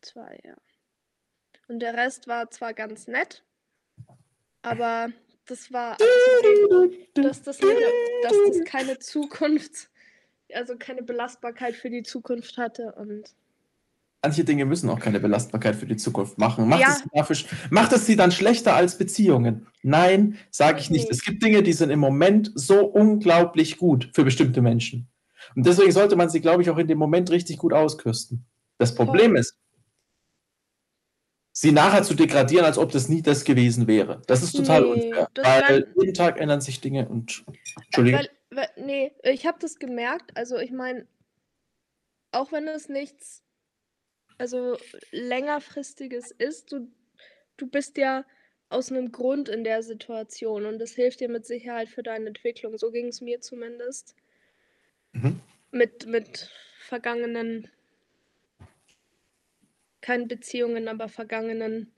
[0.00, 0.56] Zwei, ja.
[1.68, 3.42] Und der Rest war zwar ganz nett,
[4.62, 5.08] aber
[5.46, 7.76] das war abzusehen, dass das, nicht,
[8.22, 9.90] dass das keine Zukunft,
[10.52, 13.34] also keine Belastbarkeit für die Zukunft hatte und
[14.22, 16.66] Manche Dinge müssen auch keine Belastbarkeit für die Zukunft machen.
[16.68, 16.88] Macht, Ja.
[16.88, 17.36] es, dafür,
[17.70, 19.68] macht es sie dann schlechter als Beziehungen?
[19.82, 21.08] Nein, sage ich nicht.
[21.08, 25.06] Es gibt Dinge, die sind im Moment so unglaublich gut für bestimmte Menschen.
[25.54, 28.44] Und deswegen sollte man sie, glaube ich, auch in dem Moment richtig gut auskürsten.
[28.78, 29.56] Das Problem ist,
[31.58, 34.20] sie nachher zu degradieren, als ob das nie das gewesen wäre.
[34.26, 35.28] Das ist total Nee, unfair.
[35.36, 37.44] Weil jeden Tag ändern sich Dinge und.
[37.86, 38.20] Entschuldigung.
[38.20, 40.36] Weil, weil, nee, ich habe das gemerkt.
[40.36, 41.06] Also ich meine,
[42.30, 43.42] auch wenn es nichts,
[44.36, 44.76] also
[45.12, 46.92] längerfristiges ist, du,
[47.56, 48.26] du bist ja
[48.68, 52.76] aus einem Grund in der Situation und das hilft dir mit Sicherheit für deine Entwicklung.
[52.76, 54.14] So ging es mir zumindest.
[55.12, 55.40] Mhm.
[55.70, 57.70] Mit, mit vergangenen,
[60.06, 61.92] keine Beziehungen, aber vergangenen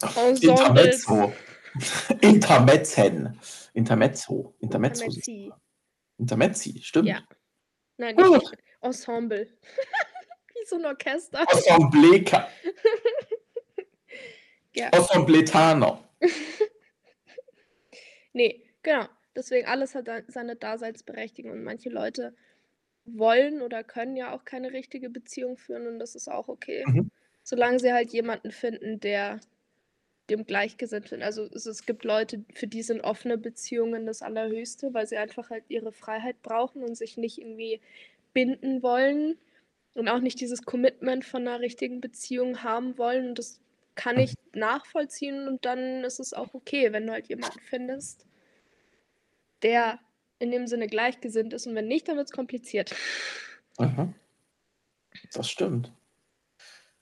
[0.00, 0.42] Ensembles.
[0.42, 1.32] Intermezzo.
[2.22, 3.38] Intermezzen.
[3.74, 4.54] Intermezzo.
[4.60, 5.04] Intermezzo.
[5.04, 5.52] Intermezzi.
[6.16, 7.08] Intermezzi, stimmt.
[7.08, 7.22] Ja.
[7.98, 8.36] Nein, Oh.
[8.36, 9.46] nicht Ensemble.
[10.54, 11.44] Wie so ein Orchester.
[11.52, 12.48] Ensembleca.
[14.72, 14.88] Ja.
[14.90, 16.04] Ensembletano.
[18.32, 19.06] Nee, genau.
[19.34, 22.36] Deswegen alles hat seine Daseinsberechtigung und manche Leute
[23.04, 26.84] wollen oder können ja auch keine richtige Beziehung führen und das ist auch okay.
[26.86, 27.10] Mhm.
[27.42, 29.40] Solange sie halt jemanden finden, der
[30.30, 31.22] dem gleichgesinnt sind.
[31.22, 35.50] Also es, es gibt Leute, für die sind offene Beziehungen das Allerhöchste, weil sie einfach
[35.50, 37.80] halt ihre Freiheit brauchen und sich nicht irgendwie
[38.32, 39.36] binden wollen
[39.94, 43.30] und auch nicht dieses Commitment von einer richtigen Beziehung haben wollen.
[43.30, 43.60] Und das
[43.96, 48.24] kann ich nachvollziehen und dann ist es auch okay, wenn du halt jemanden findest,
[49.62, 49.98] der
[50.40, 52.94] in dem Sinne gleichgesinnt ist und wenn nicht, dann wird es kompliziert.
[53.78, 54.14] Mhm.
[55.32, 55.92] Das stimmt.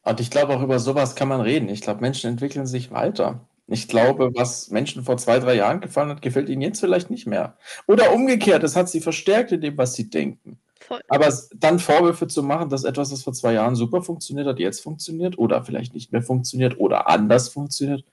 [0.03, 1.69] Und ich glaube, auch über sowas kann man reden.
[1.69, 3.41] Ich glaube, Menschen entwickeln sich weiter.
[3.67, 7.27] Ich glaube, was Menschen vor zwei, drei Jahren gefallen hat, gefällt ihnen jetzt vielleicht nicht
[7.27, 7.57] mehr.
[7.87, 10.59] Oder umgekehrt, es hat sie verstärkt in dem, was sie denken.
[10.81, 11.03] Voll.
[11.09, 14.81] Aber dann Vorwürfe zu machen, dass etwas, das vor zwei Jahren super funktioniert hat, jetzt
[14.81, 18.05] funktioniert oder vielleicht nicht mehr funktioniert oder anders funktioniert,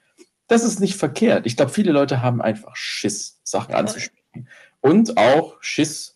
[0.47, 1.45] das ist nicht verkehrt.
[1.45, 3.79] Ich glaube, viele Leute haben einfach Schiss, Sachen Voll.
[3.79, 4.49] anzusprechen.
[4.86, 6.15] Und auch Schiss,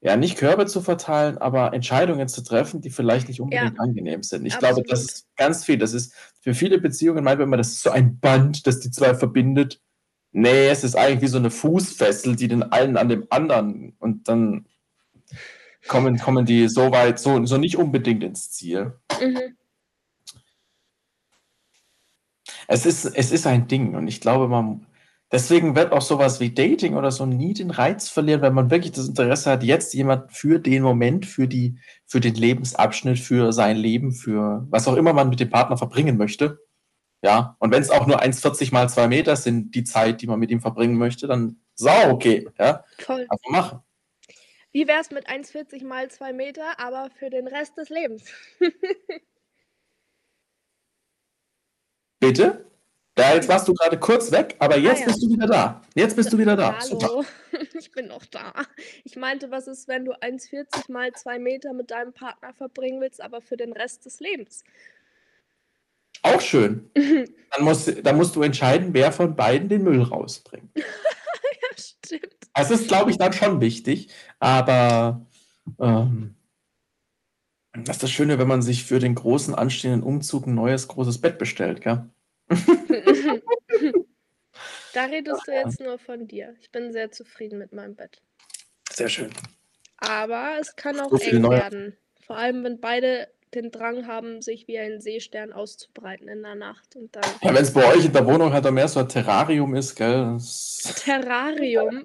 [0.00, 4.46] ja, nicht Körbe zu verteilen, aber Entscheidungen zu treffen, die vielleicht nicht unbedingt angenehm sind.
[4.46, 5.10] Ich glaube, das Absolut.
[5.10, 5.78] ist ganz viel.
[5.78, 8.92] Das ist für viele Beziehungen, meint man immer, das ist so ein Band, das die
[8.92, 9.80] zwei verbindet.
[10.30, 14.28] Nee, es ist eigentlich wie so eine Fußfessel, die den einen an dem anderen und
[14.28, 14.66] dann
[15.88, 18.92] kommen, kommen die so weit, so, so nicht unbedingt ins Ziel.
[19.20, 19.56] Mhm.
[22.68, 24.86] Es ist, es ist ein Ding und ich glaube, man,
[25.30, 28.92] deswegen wird auch sowas wie Dating oder so nie den Reiz verlieren, wenn man wirklich
[28.92, 33.76] das Interesse hat, jetzt jemand für den Moment, für die, für den Lebensabschnitt, für sein
[33.76, 36.60] Leben, für was auch immer man mit dem Partner verbringen möchte.
[37.22, 40.38] Ja, und wenn es auch nur 1,40 mal 2 Meter sind, die Zeit, die man
[40.38, 42.48] mit ihm verbringen möchte, dann sau okay.
[42.58, 43.26] Ja, Voll.
[43.28, 43.80] einfach machen.
[44.70, 48.24] Wie wär's mit 1,40 mal 2 Meter, aber für den Rest des Lebens?
[52.20, 52.66] Bitte?
[53.18, 55.06] Ja, jetzt warst du gerade kurz weg, aber jetzt ja.
[55.06, 55.82] bist du wieder da.
[55.96, 56.80] Jetzt bist du wieder da.
[56.80, 57.08] Super.
[57.08, 57.24] Hallo,
[57.78, 58.52] ich bin noch da.
[59.02, 63.20] Ich meinte, was ist, wenn du 1,40 mal 2 Meter mit deinem Partner verbringen willst,
[63.20, 64.62] aber für den Rest des Lebens?
[66.22, 66.90] Auch schön.
[66.94, 70.70] Dann musst, dann musst du entscheiden, wer von beiden den Müll rausbringt.
[71.60, 72.36] Ja, stimmt.
[72.54, 74.08] Das ist, glaube ich, dann schon wichtig.
[74.38, 75.26] Aber
[75.80, 76.34] ähm,
[77.72, 81.20] Das ist das Schöne, wenn man sich für den großen anstehenden Umzug ein neues großes
[81.20, 82.08] Bett bestellt, gell?
[84.94, 86.54] Da redest du jetzt nur von dir.
[86.60, 88.20] Ich bin sehr zufrieden mit meinem Bett.
[88.90, 89.30] Sehr schön.
[89.98, 91.96] Aber es kann auch So eng neuer- werden.
[92.26, 96.94] Vor allem, wenn beide den Drang haben, sich wie ein Seestern auszubreiten in der Nacht.
[96.96, 99.08] Und dann Ja, wenn es bei euch in der Wohnung halt auch mehr so ein
[99.08, 100.32] Terrarium ist, gell?
[100.34, 102.04] Das, Terrarium.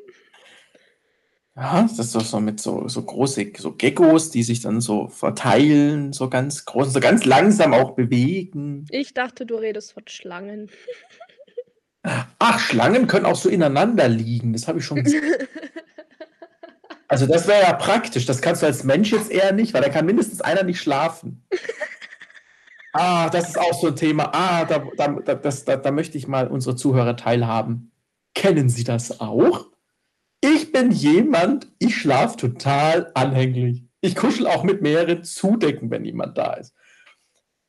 [1.56, 5.10] ja, das ist doch so mit so, so große so Geckos, die sich dann so
[5.10, 8.86] verteilen, so ganz groß, so ganz langsam auch bewegen.
[8.89, 10.72] Ich dachte, du redest von Schlangen.
[12.04, 14.54] Ach, Schlangen können auch so ineinander liegen.
[14.54, 15.24] Das habe ich schon gesehen.
[17.10, 18.26] Also das wäre ja praktisch.
[18.26, 21.46] Das kannst du als Mensch jetzt eher nicht, weil da kann mindestens einer nicht schlafen.
[22.96, 24.30] Ah, das ist auch so ein Thema.
[24.34, 27.92] Ah, da, da, da, das, da, da möchte ich mal unsere Zuhörer teilhaben.
[28.36, 29.66] Kennen Sie das auch?
[30.42, 33.84] Ich bin jemand, ich schlafe total anhänglich.
[34.02, 36.76] Ich kuschel auch mit mehreren Zudecken, wenn jemand da ist.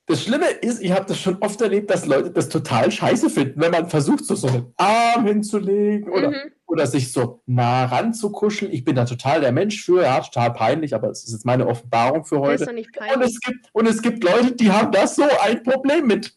[0.07, 3.59] Das Schlimme ist, ich habe das schon oft erlebt, dass Leute das total scheiße finden,
[3.61, 6.35] wenn man versucht, so, so einen Arm hinzulegen oder, Mhm.
[6.67, 8.71] oder sich so nah ran zu kuscheln.
[8.71, 11.67] Ich bin da total der Mensch für, ja, total peinlich, aber es ist jetzt meine
[11.67, 12.85] Offenbarung für Das ist heute.
[13.15, 16.37] Und es, gibt, und es gibt Leute, die haben da so ein Problem mit.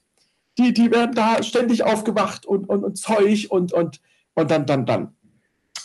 [0.58, 4.00] Die, die werden da ständig aufgewacht und, und, und Zeug und, und,
[4.34, 5.14] und dann, dann, dann.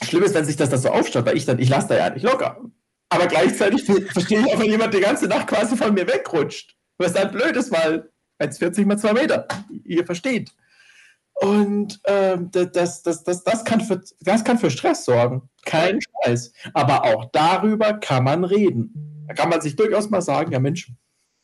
[0.05, 2.11] Schlimm ist, wenn sich das dann so aufstaut, weil ich dann, ich lasse da ja
[2.11, 2.59] nicht locker.
[3.09, 6.77] Aber gleichzeitig ver- verstehe ich auch, wenn jemand die ganze Nacht quasi von mir wegrutscht.
[6.99, 9.47] Was dann blöd ist, weil 1,40 mal 2 Meter.
[9.85, 10.53] Ihr versteht.
[11.35, 15.49] Und ähm, da- das, das, das, das, kann für, das kann für Stress sorgen.
[15.65, 16.53] Kein Scheiß.
[16.75, 19.25] Aber auch darüber kann man reden.
[19.27, 20.93] Da kann man sich durchaus mal sagen, ja Mensch,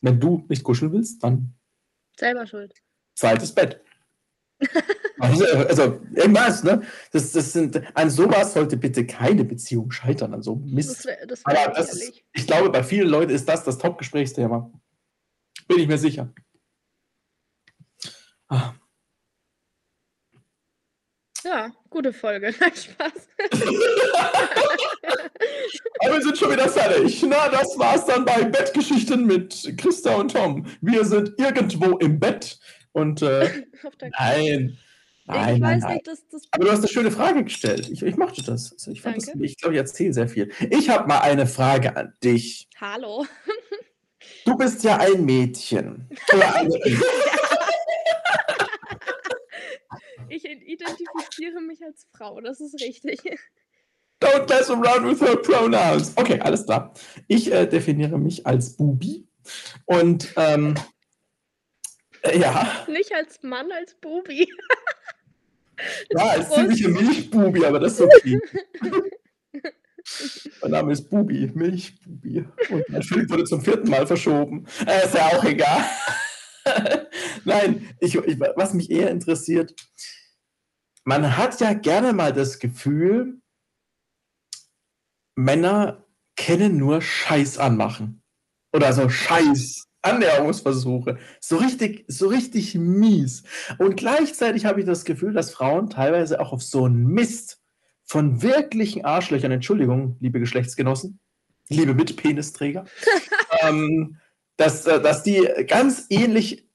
[0.01, 1.55] wenn du nicht kuscheln willst, dann
[2.19, 2.75] Selber schuld.
[3.15, 3.81] zweites Bett.
[5.21, 5.83] also, also
[6.15, 6.83] irgendwas, ne?
[7.13, 11.09] Das, das sind, an sowas sollte bitte keine Beziehung scheitern, an so Das Mist.
[11.29, 14.71] das Aber wär das ist, ich glaube, bei vielen Leuten ist das das Top-Gesprächsthema.
[15.69, 16.33] Bin ich mir sicher.
[18.49, 18.73] Ah.
[21.45, 22.53] Ja, gute Folge.
[22.61, 23.29] Nein, Spaß.
[26.01, 27.23] Aber wir sind schon wieder fertig.
[27.29, 30.67] Na, das war's dann bei Bettgeschichten mit Christa und Tom.
[30.81, 32.59] Wir sind irgendwo im Bett
[32.93, 33.65] und äh,
[34.19, 34.79] nein,
[35.27, 35.95] nein, ich nein, nein.
[35.95, 36.43] nicht, dass das.
[36.51, 37.89] Aber du hast eine schöne Frage gestellt.
[37.91, 38.73] Ich, ich mochte das.
[38.73, 40.51] Also ich fand das, ich glaube, ich erzähle sehr viel.
[40.71, 42.69] Ich habe mal eine Frage an dich.
[42.81, 43.27] Hallo.
[44.49, 46.09] Du bist ja ein Mädchen.
[50.31, 53.19] Ich identifiziere mich als Frau, das ist richtig.
[54.21, 56.13] Don't mess around with her pronouns.
[56.17, 56.93] Okay, alles klar.
[57.29, 59.27] Ich äh, definiere mich als Bubi.
[59.87, 60.75] Und ähm,
[62.23, 64.47] äh, ja, Nicht als Mann, als Bubi.
[66.11, 68.39] ja, als ziemliche Milchbubi, aber das ist okay.
[70.63, 72.45] mein Name ist Bubi, Milchbubi.
[72.71, 74.67] Und mein Film wurde zum vierten Mal verschoben.
[74.87, 75.85] Äh, ist ja auch egal.
[77.45, 79.75] Nein, ich, ich, was mich eher interessiert,
[81.05, 83.41] man hat ja gerne mal das Gefühl,
[85.37, 86.05] Männer
[86.37, 88.23] kennen nur Scheiß anmachen.
[88.73, 89.85] Oder so Scheiß.
[90.03, 91.19] Annäherungsversuche.
[91.41, 93.43] So richtig, so richtig mies.
[93.79, 97.61] Und gleichzeitig habe ich das Gefühl, dass Frauen teilweise auch auf so einen Mist
[98.09, 101.21] von wirklichen Arschlöchern, Entschuldigung, liebe Geschlechtsgenossen,
[101.69, 102.87] liebe Mitpenisträger,
[103.63, 104.17] ähm,
[104.57, 106.67] dass, äh, dass die ganz ähnlich,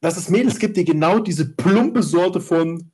[0.00, 2.90] dass es Mädels gibt, die genau diese plumpe Sorte von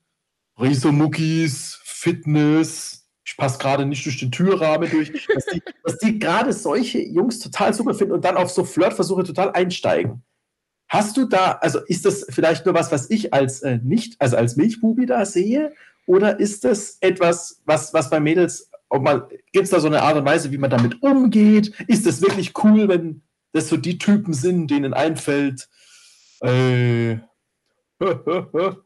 [0.61, 6.53] Risomuckis, Fitness, ich passe gerade nicht durch den Türrahmen durch, dass die, dass die gerade
[6.53, 10.25] solche Jungs total super finden und dann auf so Flirtversuche total einsteigen.
[10.89, 14.37] Hast du da, also ist das vielleicht nur was, was ich als äh, nicht, also
[14.37, 15.73] als Milchbubi da sehe?
[16.07, 18.71] Oder ist das etwas, was, was bei Mädels,
[19.53, 21.75] gibt es da so eine Art und Weise, wie man damit umgeht?
[21.89, 25.69] Ist das wirklich cool, wenn das so die Typen sind, denen einfällt,
[26.43, 27.17] äh,
[27.99, 28.83] bitte,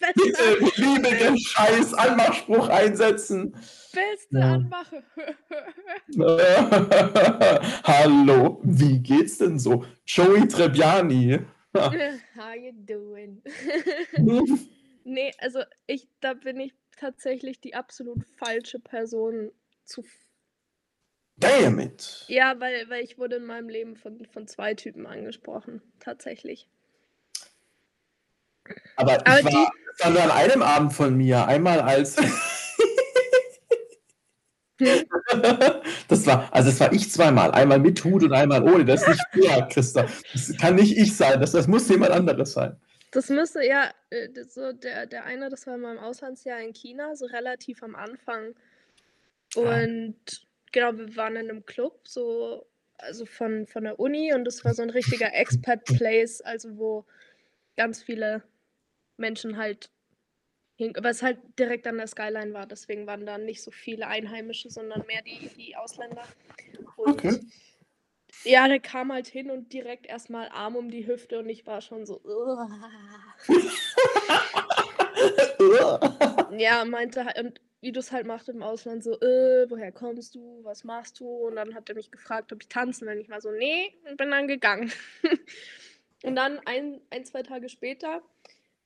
[0.00, 3.54] Beste, liebe den Scheiß Anmachspruch einsetzen.
[3.92, 4.54] beste Ja.
[4.54, 5.04] Anmache.
[7.84, 9.84] Hallo, wie geht's denn so?
[10.06, 11.40] Joey Trebbiani.
[12.36, 13.42] How you doing?
[15.04, 19.50] nee, also ich, da bin ich tatsächlich die absolut falsche Person
[19.84, 20.04] zu.
[21.36, 22.24] Damn it.
[22.28, 25.82] Ja, weil, weil ich wurde in meinem Leben von, von zwei Typen angesprochen.
[25.98, 26.68] Tatsächlich.
[28.96, 29.66] Aber ich Aber war, die-
[29.98, 31.46] das war nur an einem Abend von mir.
[31.46, 32.16] Einmal als.
[36.08, 37.50] das war, also das war ich zweimal.
[37.52, 38.84] Einmal mit Hut und einmal ohne.
[38.84, 40.06] Das ist nicht fair, Christa.
[40.32, 41.40] Das kann nicht ich sein.
[41.40, 42.76] Das, das muss jemand anderes sein.
[43.12, 47.14] Das müsste ja, äh, so der, der eine, das war in meinem Auslandsjahr in China,
[47.14, 48.54] so relativ am Anfang.
[49.54, 50.16] Und
[50.72, 52.66] genau, wir waren in einem Club, so
[52.98, 57.04] also von, von der Uni und das war so ein richtiger Expat-Place, also wo
[57.76, 58.42] ganz viele
[59.16, 59.90] Menschen halt
[60.78, 62.66] was halt direkt an der Skyline war.
[62.66, 66.24] Deswegen waren da nicht so viele Einheimische, sondern mehr die, die Ausländer.
[66.96, 67.40] Und okay.
[68.42, 71.80] Ja, der kam halt hin und direkt erstmal Arm um die Hüfte und ich war
[71.80, 72.20] schon so.
[76.58, 80.34] ja, meinte halt, und wie du es halt machst im Ausland, so, äh, woher kommst
[80.34, 81.26] du, was machst du?
[81.26, 83.18] Und dann hat er mich gefragt, ob ich tanzen will.
[83.18, 84.92] Ich war so, nee, und bin dann gegangen.
[86.22, 88.22] und dann ein, ein, zwei Tage später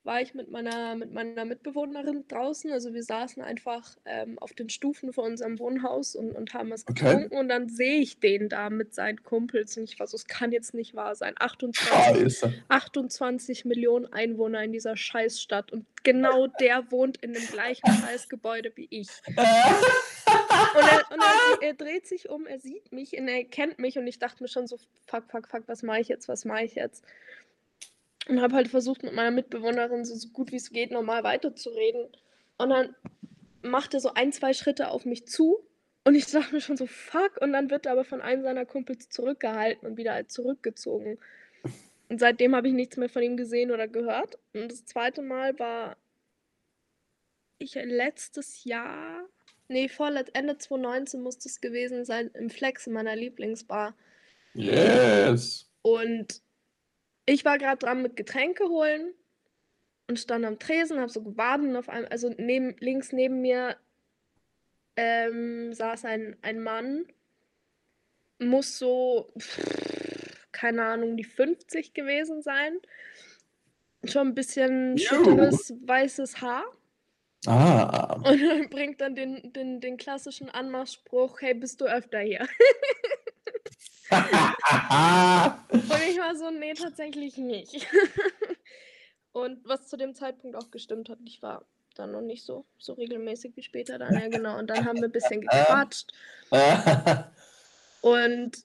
[0.03, 2.71] war ich mit meiner, mit meiner Mitbewohnerin draußen.
[2.71, 6.85] Also wir saßen einfach ähm, auf den Stufen vor unserem Wohnhaus und, und haben was
[6.85, 7.25] getrunken.
[7.25, 7.37] Okay.
[7.37, 9.77] Und dann sehe ich den da mit seinen Kumpels.
[9.77, 11.35] Und ich war so, es kann jetzt nicht wahr sein.
[11.37, 15.73] 28, 28 Millionen Einwohner in dieser Scheißstadt.
[15.73, 19.09] Und genau der wohnt in dem gleichen Scheißgebäude wie ich.
[19.27, 23.97] und, er, und er, er, dreht sich um, er sieht mich und er kennt mich.
[23.97, 26.63] Und ich dachte mir schon so, fuck, fuck, fuck, was mache ich jetzt, was mache
[26.63, 27.03] ich jetzt?
[28.29, 32.07] Und habe halt versucht, mit meiner Mitbewohnerin so, so gut wie es geht normal weiterzureden.
[32.57, 32.95] Und dann
[33.61, 35.59] macht er so ein, zwei Schritte auf mich zu
[36.05, 37.37] und ich dachte mir schon so, fuck.
[37.41, 41.17] Und dann wird er aber von einem seiner Kumpels zurückgehalten und wieder halt zurückgezogen.
[42.07, 44.37] Und seitdem habe ich nichts mehr von ihm gesehen oder gehört.
[44.53, 45.97] Und das zweite Mal war
[47.57, 49.27] ich letztes Jahr,
[49.67, 53.95] nee, vorletzt, Ende 2019 muss das gewesen sein, im Flex in meiner Lieblingsbar.
[54.53, 55.69] Yes!
[55.81, 56.41] Und
[57.29, 59.13] ich war gerade dran mit Getränke holen
[60.07, 63.77] und stand am Tresen, habe so gewartet auf einem, also neben, links neben mir
[64.95, 67.05] ähm, saß ein, ein Mann,
[68.39, 69.59] muss so, pff,
[70.51, 72.79] keine Ahnung, die 50 gewesen sein.
[74.05, 76.63] Schon ein bisschen schütteres, weißes Haar.
[77.45, 78.15] Ah.
[78.23, 82.47] Und bringt dann den, den, den klassischen Anmachspruch, hey, bist du öfter hier?
[85.71, 87.87] und ich war so, nee, tatsächlich nicht.
[89.31, 92.93] und was zu dem Zeitpunkt auch gestimmt hat, ich war dann noch nicht so, so
[92.93, 94.57] regelmäßig wie später dann, ja genau.
[94.57, 96.11] Und dann haben wir ein bisschen gequatscht.
[98.01, 98.57] und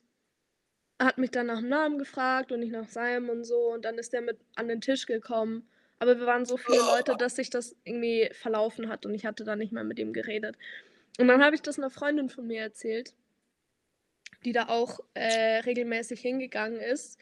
[0.99, 3.73] hat mich dann nach dem Namen gefragt und ich nach seinem und so.
[3.73, 5.69] Und dann ist der mit an den Tisch gekommen.
[5.99, 9.45] Aber wir waren so viele Leute, dass sich das irgendwie verlaufen hat und ich hatte
[9.45, 10.57] da nicht mehr mit ihm geredet.
[11.19, 13.15] Und dann habe ich das einer Freundin von mir erzählt
[14.45, 17.19] die da auch äh, regelmäßig hingegangen ist.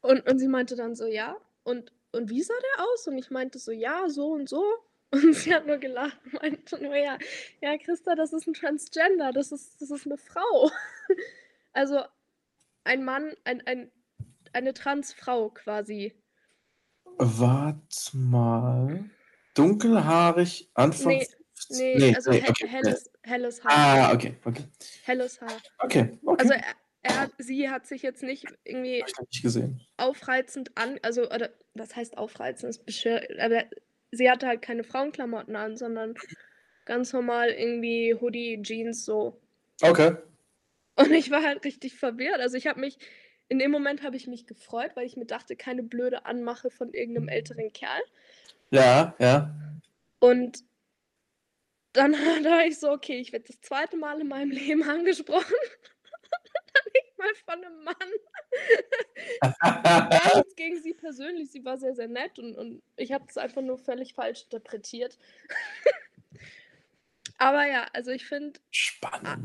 [0.00, 1.36] Und, und sie meinte dann so, ja.
[1.62, 3.06] Und, und wie sah der aus?
[3.06, 4.64] Und ich meinte so, ja, so und so.
[5.10, 7.16] Und sie hat nur gelacht und meinte nur, ja,
[7.62, 10.70] ja, Christa, das ist ein Transgender, das ist, das ist eine Frau.
[11.72, 12.02] Also
[12.84, 13.92] ein Mann, ein, ein,
[14.52, 16.14] eine Transfrau quasi.
[17.18, 19.08] Warte mal.
[19.54, 21.28] Dunkelhaarig, Anfang nee,
[21.70, 22.66] Nee, nee also nee, okay.
[22.66, 23.72] helles, helles Haar.
[23.74, 24.64] Ah, okay, okay.
[25.04, 25.52] Helles Haar.
[25.78, 26.42] Okay, okay.
[26.42, 26.62] Also er,
[27.02, 29.80] er hat, sie hat sich jetzt nicht irgendwie nicht gesehen.
[29.96, 32.70] aufreizend an, also, oder was heißt aufreizend?
[32.70, 33.64] Ist beschir aber
[34.10, 36.14] sie hatte halt keine Frauenklamotten an, sondern
[36.84, 39.38] ganz normal irgendwie Hoodie, Jeans, so.
[39.82, 40.16] Okay.
[40.96, 42.40] Und ich war halt richtig verwirrt.
[42.40, 42.98] Also ich habe mich,
[43.48, 46.92] in dem Moment habe ich mich gefreut, weil ich mir dachte, keine blöde Anmache von
[46.92, 48.00] irgendeinem älteren Kerl.
[48.70, 49.54] Ja, ja.
[50.18, 50.64] Und
[51.98, 52.12] dann
[52.44, 55.54] war ich so, okay, ich werde das zweite Mal in meinem Leben angesprochen.
[56.94, 57.96] nicht mal von einem Mann.
[60.36, 61.50] nichts gegen sie persönlich.
[61.50, 65.18] Sie war sehr, sehr nett und, und ich habe es einfach nur völlig falsch interpretiert.
[67.38, 68.60] Aber ja, also ich finde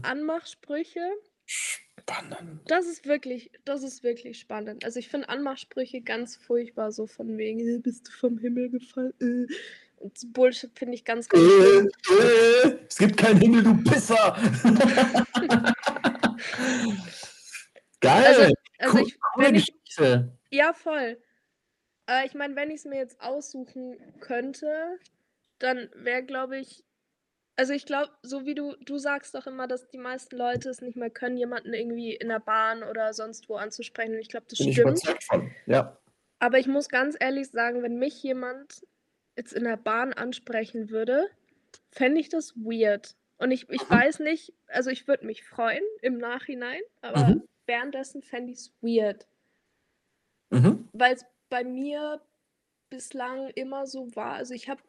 [0.04, 1.12] Anmachsprüche.
[1.46, 2.62] Spannend.
[2.66, 4.86] Das ist wirklich, das ist wirklich spannend.
[4.86, 9.14] Also ich finde Anmachsprüche ganz furchtbar, so von wegen, bist du vom Himmel gefallen?
[9.20, 9.54] Äh.
[10.28, 11.80] Bullshit finde ich ganz, ganz äh,
[12.68, 14.36] äh, Es gibt keinen Himmel, du Pisser!
[18.02, 18.26] Geil!
[18.26, 19.74] Also, also ich, wenn ich,
[20.50, 21.22] ja, voll.
[22.06, 25.00] Aber ich meine, wenn ich es mir jetzt aussuchen könnte,
[25.60, 26.84] dann wäre, glaube ich,
[27.56, 30.82] also ich glaube, so wie du, du sagst doch immer, dass die meisten Leute es
[30.82, 34.14] nicht mehr können, jemanden irgendwie in der Bahn oder sonst wo anzusprechen.
[34.14, 35.00] Und ich glaube, das Bin stimmt.
[35.04, 35.52] Ich von.
[35.68, 35.98] Ja.
[36.40, 38.86] Aber ich muss ganz ehrlich sagen, wenn mich jemand
[39.36, 41.28] jetzt in der Bahn ansprechen würde,
[41.92, 43.16] fände ich das weird.
[43.38, 47.44] Und ich, ich weiß nicht, also ich würde mich freuen im Nachhinein, aber mhm.
[47.66, 49.28] währenddessen fände ich es weird.
[50.50, 50.88] Mhm.
[50.94, 52.22] Weil es bei mir
[52.90, 54.34] bislang immer so war.
[54.34, 54.82] Also ich habe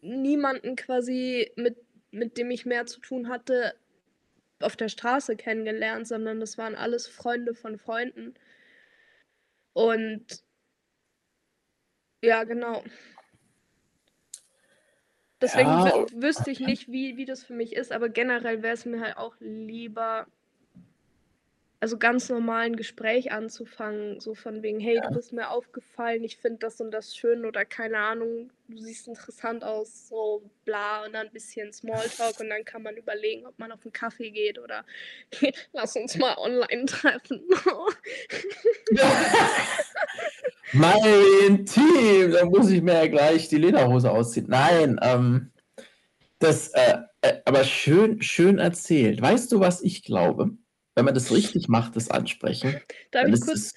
[0.00, 1.76] niemanden quasi, mit,
[2.10, 3.74] mit dem ich mehr zu tun hatte,
[4.60, 8.34] auf der Straße kennengelernt, sondern das waren alles Freunde von Freunden.
[9.72, 10.44] Und
[12.22, 12.82] ja, genau.
[15.44, 16.06] Deswegen ja.
[16.12, 19.16] wüsste ich nicht, wie, wie das für mich ist, aber generell wäre es mir halt
[19.18, 20.26] auch lieber,
[21.80, 25.10] also ganz normal 'n Gespräch anzufangen, so von wegen: „Hey, du Ja.
[25.10, 29.64] bist mir aufgefallen, ich finde das und das schön“ oder keine Ahnung: „Du siehst interessant
[29.64, 33.84] aus“, so bla und dann bisschen Smalltalk und dann kann man überlegen, ob man auf
[33.86, 34.86] 'n Kaffee geht oder:
[35.74, 37.46] „Lass uns mal online treffen.“
[40.72, 44.46] Mein Team, da muss ich mir ja gleich die Lederhose ausziehen.
[44.48, 45.52] Nein, ähm,
[46.40, 49.22] das, äh, äh aber schön schön erzählt.
[49.22, 50.52] Weißt du, was ich glaube?
[50.96, 53.74] Wenn man das richtig macht, das Ansprechen, Darf ich ist kurz es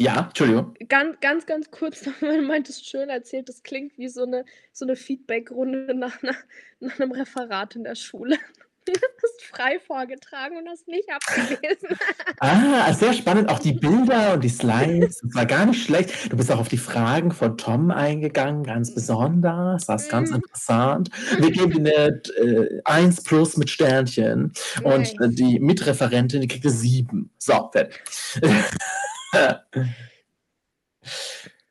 [0.00, 0.74] ja, Entschuldigung.
[0.88, 4.86] Gan ganz, ganz kurz weil du meintest: „Schön erzählt“, das klingt wie so 'ne so
[4.86, 8.38] 'ne Feedbackrunde nach nach 'nem Referat in der Schule.
[9.22, 11.88] Hast frei vorgetragen und hast nicht abgelesen.
[12.42, 15.18] Ah, sehr spannend, auch die Bilder und die Slides.
[15.22, 16.32] Das war gar nicht schlecht.
[16.32, 19.84] Du bist auch auf die Fragen von Tom eingegangen, ganz besonders.
[19.86, 20.34] Das ganz Mhm.
[20.34, 21.10] interessant.
[21.38, 25.30] Wir geben dir 'ne äh, 1 plus mit Sternchen und, äh, Nice.
[25.30, 27.30] die Mitreferentin, die kriegt 'ne 7.
[27.38, 28.00] So, fertig.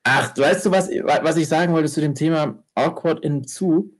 [0.05, 3.91] Ach, weißt du, was wa was ich sagen wollte zu dem Thema awkward im Zug?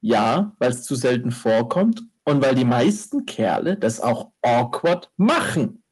[0.00, 5.82] Ja, weil's zu selten vorkommt und weil die meisten Kerle das auch awkward machen.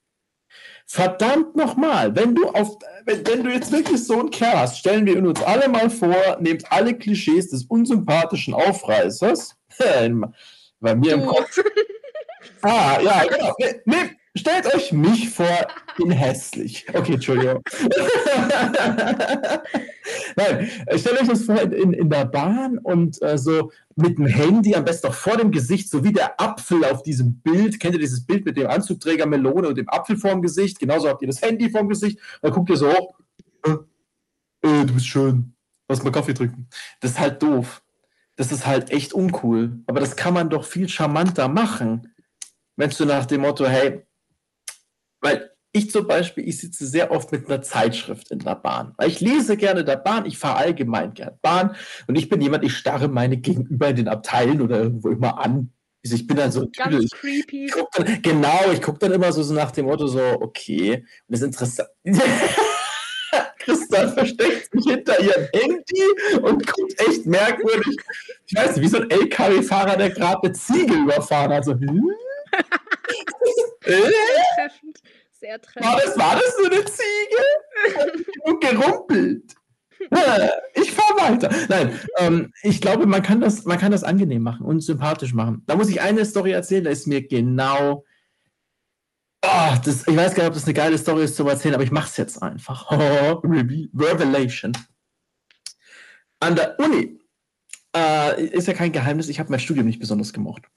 [0.87, 4.79] Verdammt noch mal, wenn du auf wenn wenn du jetzt wirklich so 'n Kerl hast,
[4.79, 9.55] stellen wir uns alle mal vor, nehmt alle Klischees des unsympathischen Aufreißers,
[10.81, 11.27] bei mir im.
[11.27, 11.59] Kopf
[12.63, 13.55] ah, ja, genau.
[13.59, 15.67] Ne ne, stellt euch mich vor
[15.99, 16.87] in hässlich.
[16.95, 17.63] Okay, Entschuldigung.
[20.37, 24.85] Nein, stellt euch das vor in in der Bahn und, äh, so mit'm Handy, am
[24.85, 27.81] besten noch vor dem Gesicht, so wie der Apfel auf diesem Bild.
[27.81, 30.79] Kennt ihr dieses Bild mit dem Anzugträger Melone und dem Apfel vorm Gesicht?
[30.79, 32.19] Genauso habt ihr das Handy vorm Gesicht.
[32.43, 33.19] Dann guckt ihr so hoch:
[33.65, 33.71] „Äh,
[34.69, 35.55] äh, du bist schön.
[35.89, 36.69] Lass mal Kaffee trinken.“
[37.01, 37.83] Das ist halt doof.
[38.37, 39.81] Das ist halt echt uncool.
[39.87, 42.15] Aber das kann man doch viel charmanter machen.
[42.77, 44.05] Wenn so nach dem Motto: „Hey“
[45.21, 49.09] weil ich zum Beispiel, ich sitze sehr oft mit 'ner Zeitschrift in der Bahn, weil
[49.11, 51.77] ich lese gerne der Bahn, ich fahre allgemein gern Bahn
[52.09, 55.73] und ich bin jemand, ich starre meine Gegenüber in den Abteilen oder irgendwo immer an.
[56.05, 56.93] Also, ich bin dann so Tüdel.
[57.01, 57.67] Ganz Ich creepy.
[57.69, 61.05] gucke dann genau, ich gucke dann immer so so nach dem Motto so: „Okay.“ Und
[61.29, 61.87] das Interessa
[63.61, 67.97] Christa versteckt sich hinter ihrem Handy und guckt echt merkwürdig.
[68.47, 72.03] Ich weiß nicht, wie so 'n LKW-Fahrer, der grad 'ne Ziege überfahren hat, so: „Hm?“
[73.85, 74.03] Sehr
[74.57, 75.01] treffend,
[75.33, 76.03] sehr War treffend.
[76.05, 77.43] das war das so 'ne Ziege?
[78.45, 79.55] Genug gerumpelt.
[80.75, 81.51] Ich fahre weiter.
[81.69, 85.63] Nein, ähm, ich glaube, man kann das man kann das angenehm machen und sympathisch machen.
[85.67, 88.05] Da muss ich eine Story erzählen, da ist mir genau
[89.45, 91.85] oh, das ich weiß gar nicht, ob das 'ne geile Story ist zum Erzählen, aber
[91.85, 92.91] ich mache es jetzt einfach.
[93.45, 94.73] Revelation.
[96.41, 97.19] An der Uni,
[97.97, 100.69] äh, ist ja kein Geheimnis, ich habe mein Studium nicht besonders gemocht.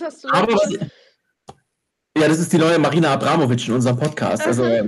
[0.00, 0.52] Hast du Aber
[2.18, 4.46] ja, das ist die neue Marina Abramovic in unserem Podcast.
[4.46, 4.84] Also, äh,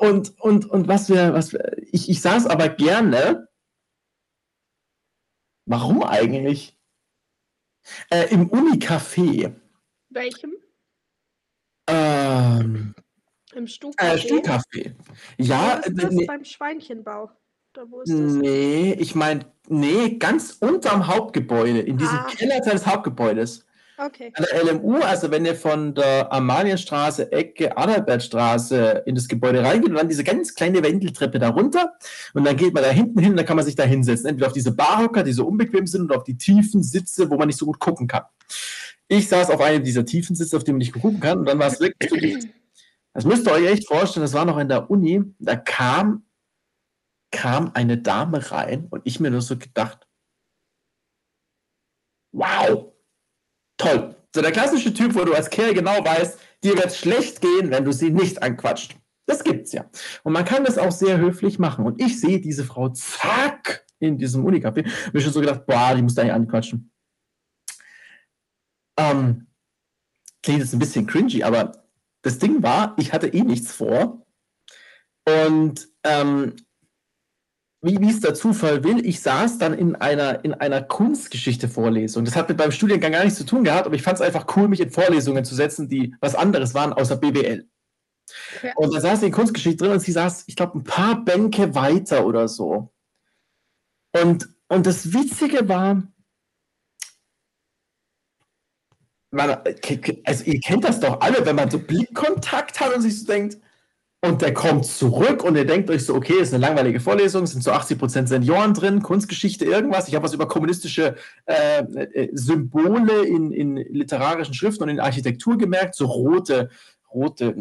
[0.00, 3.48] und und und was wir was wir ich ich saß aber gerne
[5.70, 6.76] warum eigentlich?
[8.10, 9.54] Äh, im Uni-Café.
[10.10, 10.52] Welchem?
[11.88, 12.94] Ähm,
[13.54, 13.68] Im äh?
[13.68, 14.94] Stuhl-Café.
[14.98, 16.14] Wo Ja, ist ne das?
[16.14, 17.30] ne Beim Schweinchenbau?
[17.76, 18.18] Oder wo ist das?
[18.18, 22.26] Ne, ich meine ne, ganz unterm Hauptgebäude, in diesem Ah.
[22.36, 23.64] Kellerteil des Hauptgebäudes.
[23.96, 24.32] Okay.
[24.34, 29.90] An der LMU, also wenn ihr von der Amalienstraße, Ecke Adalbertstraße in das Gebäude reingeht
[29.90, 31.92] und dann diese ganz kleine Wendeltreppe da runter
[32.32, 34.26] und dann geht man da hinten hin, dann kann man sich da hinsetzen.
[34.26, 37.48] Entweder auf diese Barhocker, die so unbequem sind oder auf die tiefen Sitze, wo man
[37.48, 38.22] nicht so gut gucken kann.
[39.06, 41.58] Ich saß auf einem dieser tiefen Sitze, auf dem man nicht gucken kann und dann
[41.58, 42.38] war's wirklich wirklich
[43.12, 46.22] das müsst ihr euch echt vorstellen, das war noch in der Uni, da kam
[47.32, 50.06] kam eine Dame rein und ich mir nur so gedacht
[52.34, 52.92] „Wow,
[53.78, 57.70] toll.“ So der klassische Typ, wo du als Kerl genau weißt, dir wird's schlecht gehen,
[57.70, 58.96] wenn du sie nicht anquatscht.
[59.26, 59.86] Das gibt's ja.
[60.24, 61.86] Und man kann das auch sehr höflich machen.
[61.86, 64.86] Und ich sehe diese Frau, zack, in diesem Uni-Café.
[65.12, 66.90] Mir schon so gedacht: „Boah, die musst du eigentlich anquatschen.“
[68.98, 69.46] Ähm,
[70.42, 71.84] klingt jetzt 'n bisschen cringy, aber
[72.22, 74.26] das Ding war, ich hatte eh nichts vor.
[75.26, 76.56] Und, ähm,
[77.82, 82.24] wie wie's der Zufall will, ich saß dann in einer in einer Kunstgeschichte-Vorlesung.
[82.24, 84.68] Das hat mit meinem Studiengang gar nichts zu tun gehabt, aber ich fand's einfach cool,
[84.68, 87.66] mich in Vorlesungen zu setzen, die was anderes waren außer BWL.
[88.56, 88.72] Okay.
[88.76, 91.74] Und da saß ich in Kunstgeschichte drin und sie saß, ich glaube, 'n paar Bänke
[91.74, 92.90] weiter oder so.
[94.14, 96.02] Und und das Witzige war
[99.32, 99.50] man
[100.24, 103.58] also, ihr kennt das doch alle, wenn man so Blickkontakt hat und sich so denkt
[104.22, 107.64] Und der kommt zurück und ihr denkt euch so, okay, ist eine langweilige Vorlesung, sind
[107.64, 110.08] so 80% Senioren drin, Kunstgeschichte, irgendwas.
[110.08, 111.16] Ich habe was über kommunistische
[111.46, 116.68] äh, äh, Symbole in, in literarischen Schriften und in Architektur gemerkt, so rote,
[117.14, 117.54] rote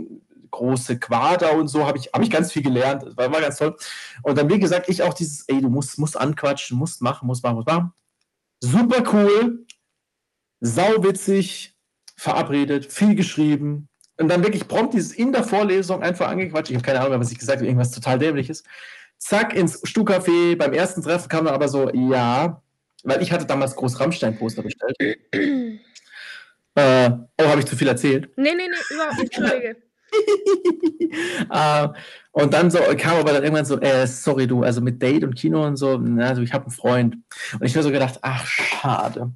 [0.51, 3.03] große Quader und so, habe ich, hab ich ganz viel gelernt.
[3.03, 3.76] Das war, war ganz toll.
[4.24, 7.43] Und dann, wie gesagt, ich auch dieses, ey, du musst, musst anquatschen, musst machen, musst
[7.43, 7.93] machen, musst machen.
[8.62, 9.66] Super cool,
[10.60, 11.78] sauwitzig,
[12.18, 13.89] verabredet, viel geschrieben,
[14.20, 16.70] und dann wirklich prompt dieses in der Vorlesung einfach angequatscht.
[16.70, 18.64] Ich habe keine Ahnung, was ich gesagt habe, irgendwas total dämliches.
[19.18, 20.58] Zack, ins Stuhcafé.
[20.58, 22.62] Beim ersten Treffen kam dann aber so, ja,
[23.04, 24.96] weil ich hatte damals groß Rammstein-Poster bestellt.
[26.76, 28.30] äh, oh, habe ich zu viel erzählt?
[28.36, 29.78] Nee, nee, nee, überhaupt nicht, Entschuldige.
[31.50, 31.88] uh,
[32.32, 35.36] und dann so kam aber dann irgendwann so, äh, sorry du, also mit Date und
[35.36, 37.18] Kino und so, also ich habe einen Freund.
[37.54, 39.32] Und ich habe so gedacht, ach schade.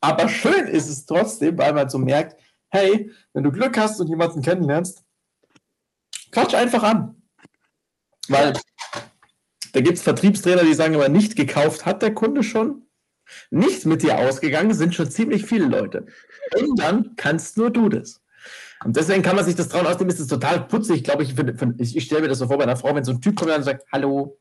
[0.00, 2.36] Aber schön ist es trotzdem, weil man so merkt,
[2.70, 5.04] hey, wenn du Glück hast und jemanden kennenlernst,
[6.30, 7.22] quatsch einfach an.
[8.28, 8.54] Weil
[9.72, 12.86] da gibt es Vertriebstrainer, die sagen immer, nicht gekauft hat der Kunde schon,
[13.50, 16.06] nicht mit dir ausgegangen sind schon ziemlich viele Leute.
[16.56, 18.22] Und dann kannst nur du das.
[18.84, 19.86] Und deswegen kann man sich das trauen.
[19.86, 21.34] Außerdem ist es total putzig, glaube ich.
[21.78, 23.50] Ich, ich stelle mir das so vor bei einer Frau, wenn so ein Typ kommt
[23.50, 24.38] und sagt, hallo,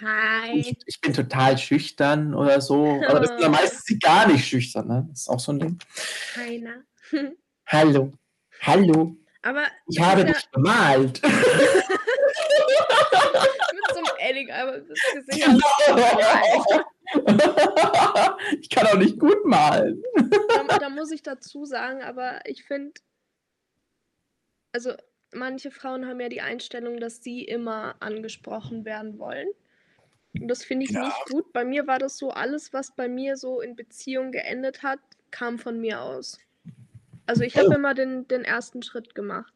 [0.00, 0.58] Hi.
[0.58, 3.02] Ich, ich, bin total schüchtern oder so.
[3.08, 4.86] Aber das ist ja meistens gar nicht schüchtern.
[4.86, 5.06] Ne?
[5.10, 5.78] Das ist auch so ein Ding.
[6.34, 6.84] Keiner.
[7.72, 8.12] Hallo.
[8.60, 9.16] Hallo.
[9.40, 11.22] Aber ich habe dich gemalt.
[11.24, 11.32] mit
[13.92, 15.48] so einem Edding-Eimer ins Gesicht.
[18.60, 20.02] ich kann auch nicht gut malen.
[20.48, 22.92] Da, da muss ich dazu sagen, aber ich finde,
[24.72, 24.92] also
[25.32, 29.48] manche Frauen haben ja die Einstellung, dass sie immer angesprochen werden wollen.
[30.38, 31.06] Und das finde ich Ja.
[31.06, 31.50] nicht gut.
[31.54, 35.00] Bei mir war das so, alles, was bei mir so in Beziehung geendet hat,
[35.30, 36.38] kam von mir aus.
[37.26, 37.72] Also ich habe Oh.
[37.72, 39.52] immer den, den ersten Schritt gemacht.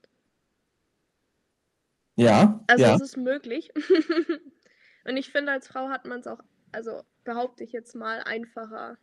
[2.16, 2.94] Ja, Also ja.
[2.94, 3.70] es ist möglich.
[5.04, 6.40] Und ich finde, als Frau hat man es auch,
[6.72, 8.96] also behaupte ich jetzt mal, einfacher,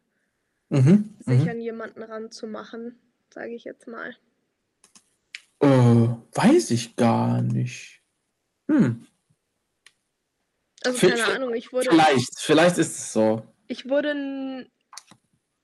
[0.70, 1.16] Mhm.
[1.20, 1.50] sich Mhm.
[1.50, 3.00] an jemanden ranzumachen,
[3.30, 4.16] sage ich jetzt mal.
[5.62, 8.02] Äh, weiß ich gar nicht.
[8.70, 9.06] Hm.
[10.84, 13.44] Also keine Ahnung, ich wurde, Vielleicht, vielleicht ist es so.
[13.68, 14.70] ich wurde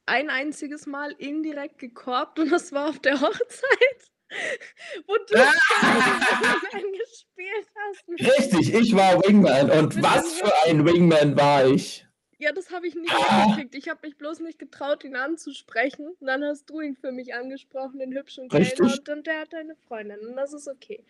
[0.10, 3.99] ein einziges Mal indirekt gekorbt und das war auf der Hochzeit,
[5.07, 8.38] wo du Wingman gespielt hast.
[8.38, 9.70] Richtig, ich war Wingman.
[9.72, 12.05] Und was für ein Wingman war ich?
[12.41, 13.47] Ja, das habe ich nicht Ah.
[13.47, 13.76] mitgekriegt.
[13.76, 16.07] Ich habe mich bloß nicht getraut, ihn anzusprechen.
[16.20, 18.47] Und dann hast du ihn für mich angesprochen, den hübschen.
[18.47, 20.20] Kellner, und, und der hat deine Freundin.
[20.20, 21.03] Und das ist okay.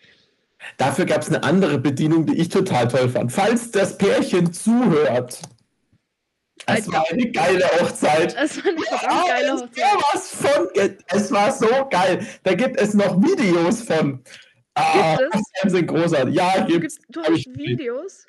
[0.78, 3.32] Dafür gab es eine andere Bedienung, die ich total toll fand.
[3.32, 5.42] Falls das Pärchen zuhört.
[6.68, 8.36] Es war eine geile Hochzeit.
[8.36, 9.84] Das war eine Ah, geile es Hochzeit.
[9.84, 10.68] war was von.
[11.08, 12.26] Es war so geil.
[12.44, 14.24] Da gibt es noch Videos von.
[14.76, 15.30] Ah, Gibt es?
[15.32, 16.36] das Fernsehen großartig.
[16.36, 16.98] Ja, gibt's.
[16.98, 17.46] gibst, du hast.
[17.58, 18.26] Videos?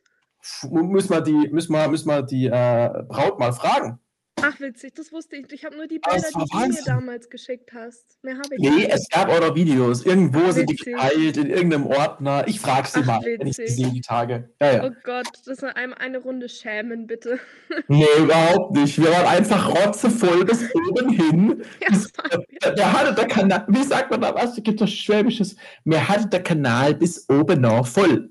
[0.71, 3.99] Müssen wir die, müssen wir, müssen wir die äh, Braut mal fragen.
[4.43, 5.53] Ach, witzig, das wusste ich.
[5.53, 8.17] Ich habe nur die Bilder, die du mir damals geschickt hast.
[8.23, 8.91] Mehr habe ich Nee, nicht.
[8.91, 10.07] es gab auch noch Videos.
[10.07, 10.95] Irgendwo sind die Witzig.
[10.95, 12.45] geteilt, in irgendeinem Ordner.
[12.49, 13.77] Ich frage sie Ach, mal, wenn ich sie witzig.
[13.77, 14.49] sehe, die Tage.
[14.63, 14.85] Ja, ja.
[14.85, 17.39] Oh Gott, das ist einem eine Runde schämen, bitte.
[17.89, 18.99] Nee, überhaupt nicht.
[18.99, 21.63] Wir waren einfach rotzevoll bis oben hin.
[21.83, 22.11] Ja, Bis,
[22.63, 24.55] der, der hatte der Kanal, wie sagt man da was?
[24.55, 25.55] Da gibt es Schwäbisches.
[25.85, 28.31] Mir hatte der Kanal bis oben noch voll.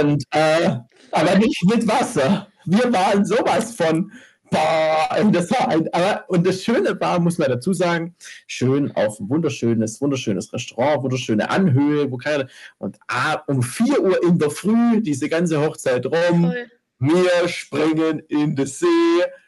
[0.00, 0.76] Und, äh,
[1.10, 2.48] aber nicht mit Wasser.
[2.64, 4.10] Wir waren sowas von.
[4.54, 8.14] Boah, und das war ein, aber, und das Schöne war, muss man dazu sagen,
[8.46, 12.48] schön auf ein wunderschönes, wunderschönes Restaurant, wunderschöne Anhöhe, wo keine,
[12.78, 16.70] und ah, um 4 Uhr in der Früh, diese ganze Hochzeit rum, Toll.
[17.00, 18.86] wir springen in den See,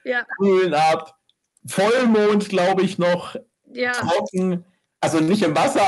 [0.04, 1.14] Ja, kühlen ab.
[1.66, 3.36] Vollmond, glaube ich, noch.
[3.72, 3.92] ja.
[3.92, 4.64] Trocken.
[5.00, 5.84] Also nicht im Wasser.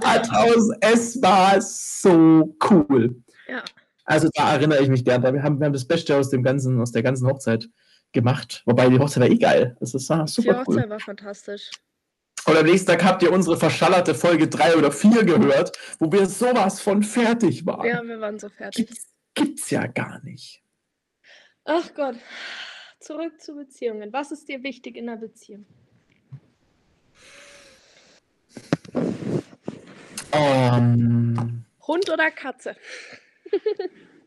[0.00, 0.76] Draußen.
[0.80, 3.14] Es war so cool.
[3.48, 3.62] Ja.
[4.04, 5.22] Also da erinnere ich mich gern.
[5.22, 7.68] Wir haben, wir haben das Beste aus, dem ganzen, aus der ganzen Hochzeit
[8.12, 8.62] gemacht.
[8.66, 9.76] Wobei die Hochzeit war eh geil.
[9.80, 10.76] Das ist, Die super cool.
[10.76, 11.70] Hochzeit war fantastisch.
[12.46, 16.26] Und am nächsten Tag habt ihr unsere verschallerte Folge 3 oder 4 gehört, wo wir
[16.26, 17.86] sowas von fertig waren.
[17.86, 18.86] Ja, wir waren so fertig.
[18.86, 20.62] Gibt's, gibt's ja gar nicht.
[21.64, 22.16] Ach Gott.
[23.00, 24.12] Zurück zu Beziehungen.
[24.12, 25.64] Was ist dir wichtig in einer Beziehung?
[30.32, 32.76] Ähm, Hund oder Katze?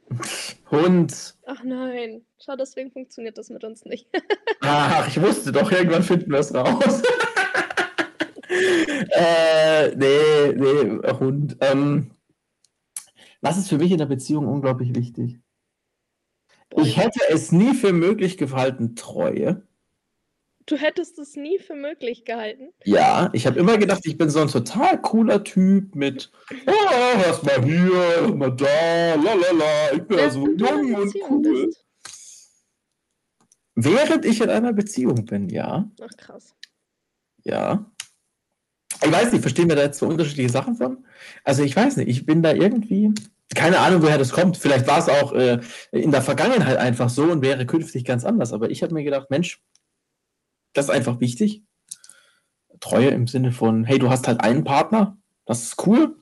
[0.71, 1.36] Hund.
[1.45, 2.25] Ach nein.
[2.39, 4.07] Schau, deswegen funktioniert das mit uns nicht.
[4.61, 7.01] Ach, ich wusste doch, irgendwann finden wir es raus.
[9.11, 11.57] äh, nee, nee, Hund.
[11.61, 12.11] Ähm,
[13.41, 15.39] was ist für mich in der Beziehung unglaublich wichtig?
[16.75, 19.65] Ich hätte es nie für möglich gehalten, Treue.
[20.68, 22.74] Du hättest es nie für möglich gehalten?
[22.84, 26.30] Ja, ich habe immer gedacht, ich bin so 'n total cooler Typ mit:
[26.68, 30.93] „Oh, hörst mal hier, hör mal da, la la la, ich bin ja so jung
[30.93, 31.84] und cool.“ bist?
[33.76, 35.89] Während ich in einer Beziehung bin, ja.
[36.01, 36.53] Ach krass.
[37.45, 37.89] Ja.
[39.03, 41.05] Ich weiß nicht, verstehen wir da jetzt so unterschiedliche Sachen von?
[41.43, 43.11] Also, ich weiß nicht, ich bin da irgendwie
[43.55, 44.57] keine Ahnung, woher das kommt.
[44.57, 45.59] Vielleicht war's auch, äh,
[45.91, 48.51] in der Vergangenheit einfach so und wäre künftig ganz anders.
[48.53, 49.61] Aber ich habe mir gedacht: „Mensch,
[50.78, 51.63] das ist einfach wichtig.“
[52.80, 56.17] Treue im Sinne von: „Hey, du hast halt einen Partner, das ist cool.“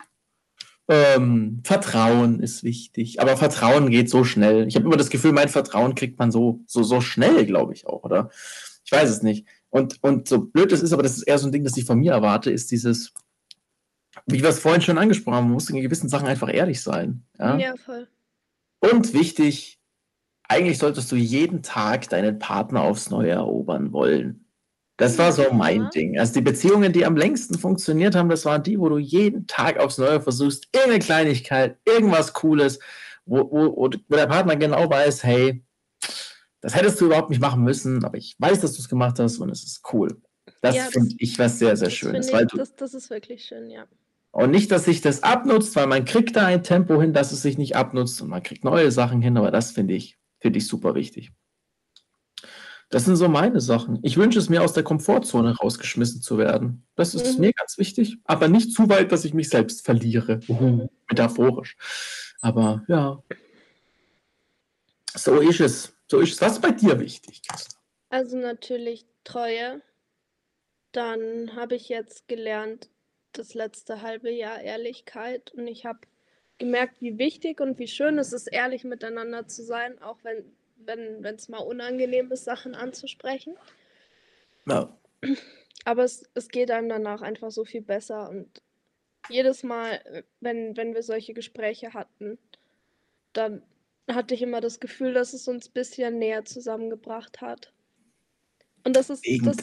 [0.87, 4.67] Ähm, Vertrauen ist wichtig, aber Vertrauen geht so schnell.
[4.67, 7.87] Ich habe immer das Gefühl, mein Vertrauen kriegt man so so so schnell, glaube ich
[7.87, 8.29] auch, oder?
[8.85, 9.47] Ich weiß es nicht.
[9.71, 11.85] Und und so blöd das ist, aber das ist eher so 'n Ding, das ich
[11.85, 13.13] von mir erwarte, ist dieses
[14.27, 17.57] wie wir's vorhin schon angesprochen haben, man muss in gewissen Sachen einfach ehrlich sein, ja?
[17.59, 18.07] Ja, voll.
[18.79, 19.79] Und wichtig,
[20.47, 24.44] eigentlich solltest du jeden Tag deinen Partner aufs Neue erobern wollen.
[24.99, 25.89] Das war so mein.
[25.89, 26.17] Ding.
[26.17, 29.77] Also, die Beziehungen, die am längsten funktioniert haben, das waren die, wo du jeden Tag
[29.77, 32.79] aufs Neue versuchst, irgend 'ne Kleinigkeit, irgendwas Cooles,
[33.25, 35.65] wo wo wo der Partner genau weiß: „Hey,
[36.61, 39.49] das hättest du überhaupt nicht machen müssen, aber ich weiß, dass du's gemacht hast und
[39.49, 40.21] es ist cool.“
[40.61, 43.69] Das Ja, finde ich was sehr, sehr Schönes, ich du das das ist wirklich schön,
[43.69, 43.87] ja.
[44.33, 47.41] und nicht, dass sich das abnutzt, weil man kriegt da ein Tempo hin, dass es
[47.41, 50.67] sich nicht abnutzt und man kriegt neue Sachen hin, aber das finde ich finde ich
[50.67, 51.31] super wichtig.
[52.89, 53.99] Das sind so meine Sachen.
[54.03, 56.85] Ich wünsche es mir, aus der Komfortzone rausgeschmissen zu werden.
[56.95, 57.41] Das ist Mhm.
[57.41, 60.39] mir ganz wichtig, aber nicht zu weit, dass ich mich selbst verliere.
[60.47, 60.89] Mhm.
[61.09, 61.75] metaphorisch.
[62.41, 63.23] Aber ja.
[65.15, 65.93] So ist es.
[66.09, 66.41] So ist es.
[66.41, 67.75] Was ist bei dir wichtig, Christa?
[68.09, 69.81] Also, natürlich Treue.
[70.91, 72.89] Dann habe ich jetzt gelernt,
[73.33, 75.99] das letzte halbe Jahr Ehrlichkeit und ich habe
[76.57, 80.45] gemerkt, wie wichtig und wie schön es ist, ehrlich miteinander zu sein, auch wenn
[80.85, 83.55] wenn wenn's mal unangenehm ist, Sachen anzusprechen.
[84.67, 84.95] Ja.
[85.85, 88.61] Aber es es geht einem danach einfach so viel besser und
[89.29, 92.37] jedes Mal, äh, wenn wenn wir solche Gespräche hatten,
[93.33, 93.63] dann
[94.09, 97.73] hatte ich immer das Gefühl, dass es uns bisschen näher zusammengebracht hat.
[98.83, 99.57] Und das ist das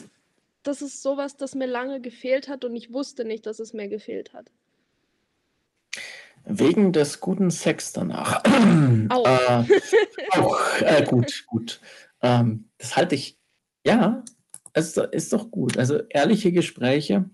[0.63, 3.73] das ist so was, das mir lange gefehlt hat und ich wusste nicht, dass es
[3.73, 4.49] mir gefehlt hat.
[6.45, 8.43] Wegen des guten Sex danach.
[9.09, 9.67] Auch.
[10.33, 11.79] Äh, auch, äh, gut, gut.
[12.21, 13.37] Ähm, das halte ich
[13.85, 14.23] ja,
[14.73, 15.77] ist do ist doch gut.
[15.77, 17.29] Also, ehrliche Gespräche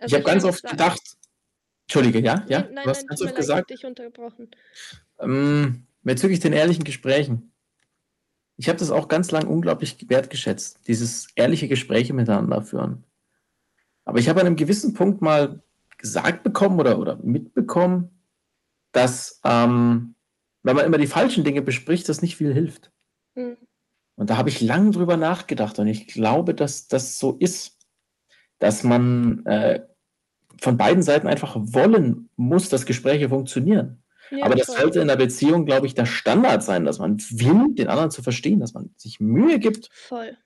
[0.00, 1.00] ich Also, habe ich ganz kann oft gedacht
[1.88, 2.60] Entschuldige, ja, ja?
[2.60, 4.50] Ne, nein, Du hast nein, ganz oft leid, ich habe gesagt dich unterbrochen.
[5.20, 7.52] ähm, bezüglich den ehrlichen Gesprächen.
[8.56, 13.04] Ich habe das auch ganz lang unglaublich wertgeschätzt, dieses ehrliche Gespräche miteinander führen.
[14.04, 15.62] Aber ich habe an 'nem gewissen Punkt mal
[15.98, 18.22] gesagt bekommen oder oder mitbekommen,
[18.92, 20.14] dass, ähm,
[20.64, 22.92] wenn man immer die falschen Dinge bespricht, das nicht viel hilft.
[23.36, 23.56] Mhm.
[24.16, 27.78] Und da habe ich lang drüber nachgedacht und ich glaube, dass das so ist,
[28.60, 29.82] dass man, äh,
[30.60, 34.02] von beiden Seiten einfach wollen muss, dass Gespräche funktionieren.
[34.42, 34.78] Aber Ja, das voll.
[34.82, 38.22] sollte in 'ner Beziehung, glaube ich, der Standard sein, dass man will, den anderen zu
[38.22, 40.36] verstehen, dass man sich Mühe gibt Voll.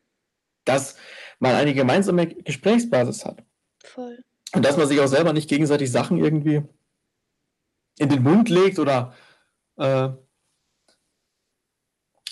[0.67, 0.97] dass
[1.41, 3.43] man eine gemeinsame Gesprächsbasis hat.
[3.85, 4.23] Voll.
[4.55, 6.63] Und dass man sich auch selber nicht gegenseitig Sachen irgendwie
[7.99, 9.13] in den Mund legt oder,
[9.79, 10.11] äh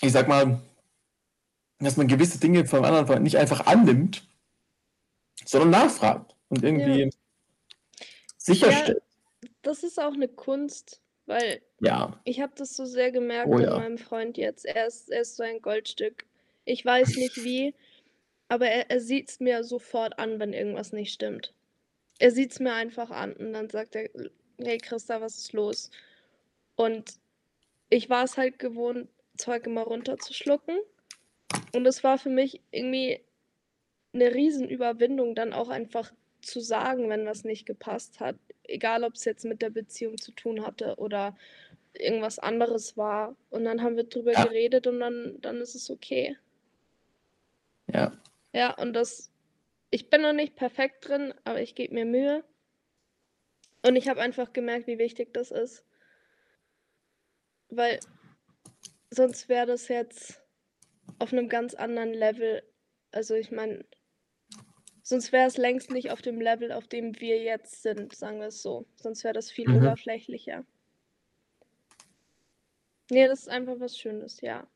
[0.02, 0.60] ich sage mal
[1.80, 4.22] dass man gewisse Dinge vom anderen nicht einfach annimmt,
[5.46, 7.00] sondern nachfragt und Ja.
[7.02, 7.10] irgendwie
[8.62, 9.02] Ja, sicherstellt.
[9.62, 12.20] das ist auch 'ne Kunst, weil Ja.
[12.24, 13.72] ich habe das so sehr gemerkt Oh an ja.
[13.74, 14.66] meinem Freund jetzt.
[14.66, 16.26] Er ist er ist so ein Goldstück.
[16.66, 17.74] Ich weiß nicht wie,
[18.48, 21.54] aber er er sieht's mir sofort an, wenn irgendwas nicht stimmt.
[22.20, 24.10] Er sieht's mir einfach an und dann sagt er:
[24.58, 25.90] „Hey Christa, was ist los?“
[26.76, 27.14] Und
[27.90, 29.08] ich war es halt gewohnt,
[29.38, 30.78] Zeug immer runterzuschlucken.
[31.74, 33.24] Und es war für mich irgendwie
[34.14, 36.12] 'ne Riesenüberwindung, dann auch einfach
[36.42, 40.66] zu sagen, wenn was nicht gepasst hat, egal ob's jetzt mit der Beziehung zu tun
[40.66, 41.36] hatte oder
[41.94, 43.36] irgendwas anderes war.
[43.50, 44.46] Und dann haben wir drüber Ja.
[44.48, 46.36] geredet und dann dann ist es okay.
[47.88, 48.12] Ja.
[48.54, 49.30] Ja, und das
[49.90, 52.44] ich bin noch nicht perfekt drin, aber ich gebe mir Mühe.
[53.84, 55.84] Und ich habe einfach gemerkt, wie wichtig das ist.
[57.70, 58.00] Weil
[59.10, 60.40] sonst wäre das jetzt
[61.18, 62.62] auf 'nem ganz anderen Level.
[63.12, 63.84] Also, ich meine
[65.02, 68.62] sonst wäre es längst nicht auf dem Level, auf dem wir jetzt sind, sagen wir's
[68.62, 68.86] so.
[68.96, 69.76] Sonst wäre das viel Mhm.
[69.76, 70.64] oberflächlicher.
[73.10, 74.66] Ne, das ist einfach was Schönes, ja.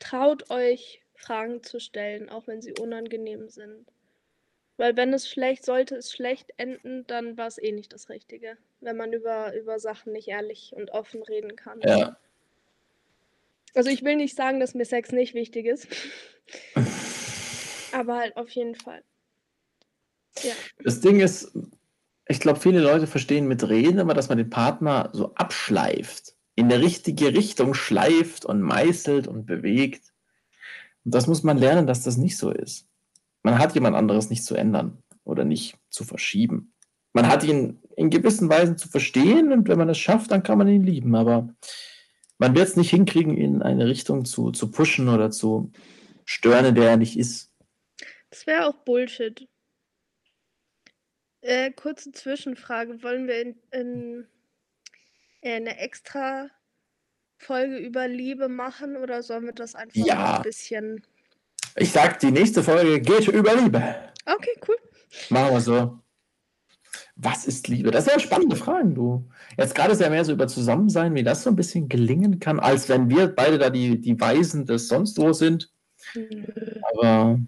[0.00, 3.90] Traut euch, Fragen zu stellen, auch wenn sie unangenehm sind.
[4.78, 8.96] Weil wenn es schlecht sollte es schlecht enden, dann war's eh nicht das Richtige, wenn
[8.96, 11.80] man über über Sachen nicht ehrlich und offen reden kann.
[11.80, 12.16] Ja.
[13.74, 15.88] Also, ich will nicht sagen, dass mir Sex nicht wichtig ist.
[17.92, 19.02] Aber halt auf jeden Fall.
[20.42, 20.54] Ja.
[20.84, 21.52] Das Ding ist,
[22.28, 26.68] ich glaube, viele Leute verstehen mit Reden immer, dass man den Partner so abschleift, in
[26.68, 30.12] der richtige Richtung schleift und meißelt und bewegt.
[31.04, 32.87] Und das muss man lernen, dass das nicht so ist.
[33.42, 36.72] Man hat jemand anderes nicht zu ändern oder nicht zu verschieben.
[37.12, 40.58] Man hat ihn in gewissen Weisen zu verstehen und wenn man es schafft, dann kann
[40.58, 41.14] man ihn lieben.
[41.16, 41.54] Aber
[42.38, 45.72] man wird es nicht hinkriegen, ihn in eine Richtung zu, zu pushen oder zu
[46.24, 47.50] stören, in der er nicht ist.
[48.30, 49.48] Das wäre auch Bullshit.
[51.40, 53.02] Äh, kurze Zwischenfrage.
[53.02, 54.26] Wollen wir in, in,
[55.40, 56.50] äh, eine extra
[57.38, 60.36] Folge über Liebe machen oder sollen wir das einfach Ja.
[60.36, 61.06] ein bisschen.
[61.80, 63.94] Ich sag, die nächste Folge geht über Liebe.
[64.26, 64.76] Okay, cool.
[65.30, 65.98] Machen wir so.
[67.14, 67.90] Was ist Liebe?
[67.92, 69.28] Das sind ja spannende Fragen, du.
[69.56, 72.58] Jetzt gerade ist ja mehr so über Zusammensein, wie das so ein bisschen gelingen kann,
[72.58, 75.72] als wenn wir beide da die, die Weisen des sonst wo sind.
[76.92, 77.40] Aber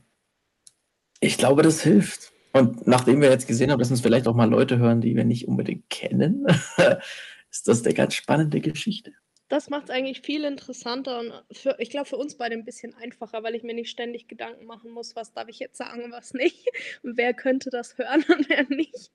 [1.21, 2.33] ich glaube, das hilft.
[2.53, 5.25] Und nachdem wir jetzt gesehen haben, dass uns vielleicht auch mal Leute hören, die wir
[5.25, 6.47] nicht unbedingt kennen,
[7.51, 9.13] ist das eine ganz spannende Geschichte.
[9.51, 12.95] Das macht es eigentlich viel interessanter und für, ich glaube für uns beide ein bisschen
[12.95, 16.13] einfacher, weil ich mir nicht ständig Gedanken machen muss, was darf ich jetzt sagen und
[16.13, 16.69] was nicht.
[17.03, 19.11] Und wer könnte das hören und wer nicht.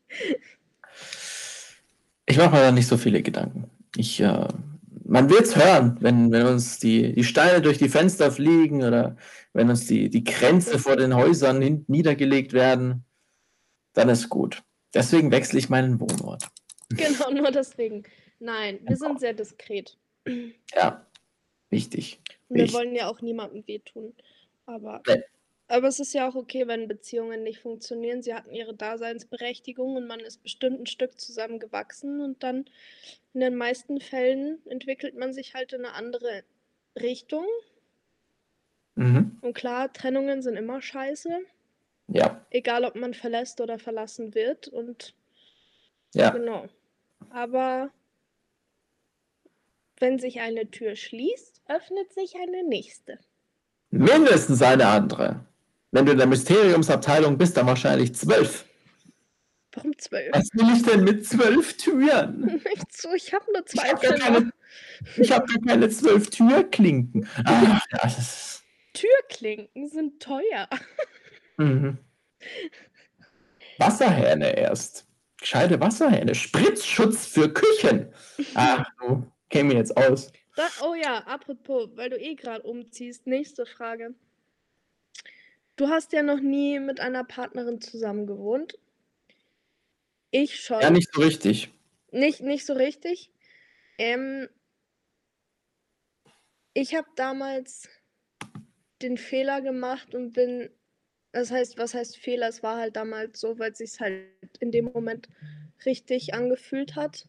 [2.25, 3.69] Ich mache mir da nicht so viele Gedanken.
[3.95, 4.47] Ich, äh,
[5.05, 9.15] man wird es hören, wenn, wenn uns die, die Steine durch die Fenster fliegen oder
[9.53, 13.05] wenn uns die, die Kränze vor den Häusern niedergelegt werden,
[13.93, 14.63] dann ist gut.
[14.93, 16.43] Deswegen wechsle ich meinen Wohnort.
[16.89, 18.03] Genau, nur deswegen.
[18.39, 19.97] Nein, wir sind sehr diskret.
[20.73, 21.05] Ja,
[21.69, 22.21] wichtig.
[22.49, 24.13] Und wir wollen ja auch niemandem wehtun.
[24.65, 25.23] Aber, Nee.
[25.67, 28.23] aber es ist ja auch okay, wenn Beziehungen nicht funktionieren.
[28.23, 32.65] Sie hatten ihre Daseinsberechtigung und man ist bestimmt ein Stück zusammengewachsen und dann
[33.33, 36.43] in den meisten Fällen entwickelt man sich halt in eine andere
[36.99, 37.45] Richtung.
[38.95, 39.37] Mhm.
[39.41, 41.29] Und klar, Trennungen sind immer scheiße,
[42.07, 44.67] Ja, egal ob man verlässt oder verlassen wird.
[44.67, 45.15] Und
[46.13, 46.29] ja.
[46.29, 46.67] genau.
[47.29, 47.91] Aber
[49.99, 53.19] wenn sich eine Tür schließt, öffnet sich eine nächste.
[53.91, 55.45] Mindestens eine andere.
[55.91, 58.65] Wenn du in der Mysteriumsabteilung bist, dann wahrscheinlich zwölf.
[59.71, 60.29] Warum zwölf?
[60.33, 62.45] Was will ich denn mit zwölf Türen?
[62.75, 64.25] Nicht so, ich habe nur Ich zwei habe gar Zimmer.
[64.25, 64.51] keine,
[65.17, 67.27] ich hab gar keine zwölf Türklinken.
[67.45, 67.79] Ah,
[68.93, 70.69] Türklinken sind teuer.
[71.57, 71.97] mhm.
[73.77, 75.05] Wasserhähne erst.
[75.39, 76.33] Gescheite Wasserhähne.
[76.33, 78.11] Spritzschutz für Küchen.
[78.55, 80.31] Ach, du käme mir jetzt aus.
[80.55, 84.15] Da, oh ja, apropos, weil du eh gerade umziehst, nächste Frage.
[85.75, 88.77] Du hast ja noch nie mit einer Partnerin zusammen gewohnt.
[90.31, 90.81] Ich schon.
[90.81, 91.71] Ja, nicht so richtig.
[92.11, 93.29] Nicht, nicht so richtig.
[93.97, 94.47] Ähm,
[96.73, 97.89] ich habe damals
[99.01, 100.69] den Fehler gemacht und bin,
[101.31, 102.47] das heißt, was heißt Fehler?
[102.47, 104.27] Es war halt damals so, weil es sich halt
[104.59, 105.27] in dem Moment
[105.85, 107.27] richtig angefühlt hat.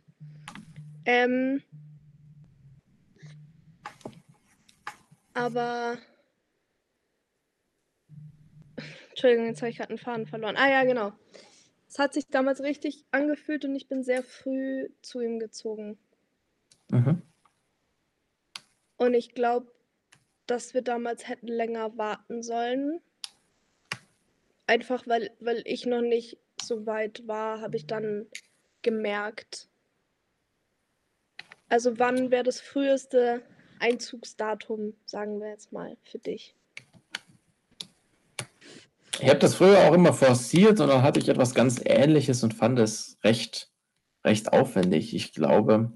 [1.04, 1.62] Ähm,
[5.37, 5.99] aber
[9.11, 10.57] Entschuldigung, jetzt habe ich gerade einen Faden verloren.
[10.57, 11.12] Ah ja, genau.
[11.89, 15.99] Es hat sich damals richtig angefühlt und ich bin sehr früh zu ihm gezogen.
[16.91, 17.22] Mhm.
[18.97, 19.70] Und ich glaube,
[20.47, 23.01] dass wir damals hätten länger warten sollen.
[24.66, 28.26] Einfach weil, weil ich noch nicht so weit war, habe ich dann
[28.82, 29.68] gemerkt.
[31.68, 33.43] Also wann wäre das früheste
[33.80, 36.54] Einzugsdatum, sagen wir jetzt mal, für dich?
[39.20, 42.52] Ich habe das früher auch immer forciert und dann hatte ich etwas ganz Ähnliches und
[42.52, 43.70] fand es recht,
[44.24, 45.14] recht aufwendig.
[45.14, 45.92] Ich glaube,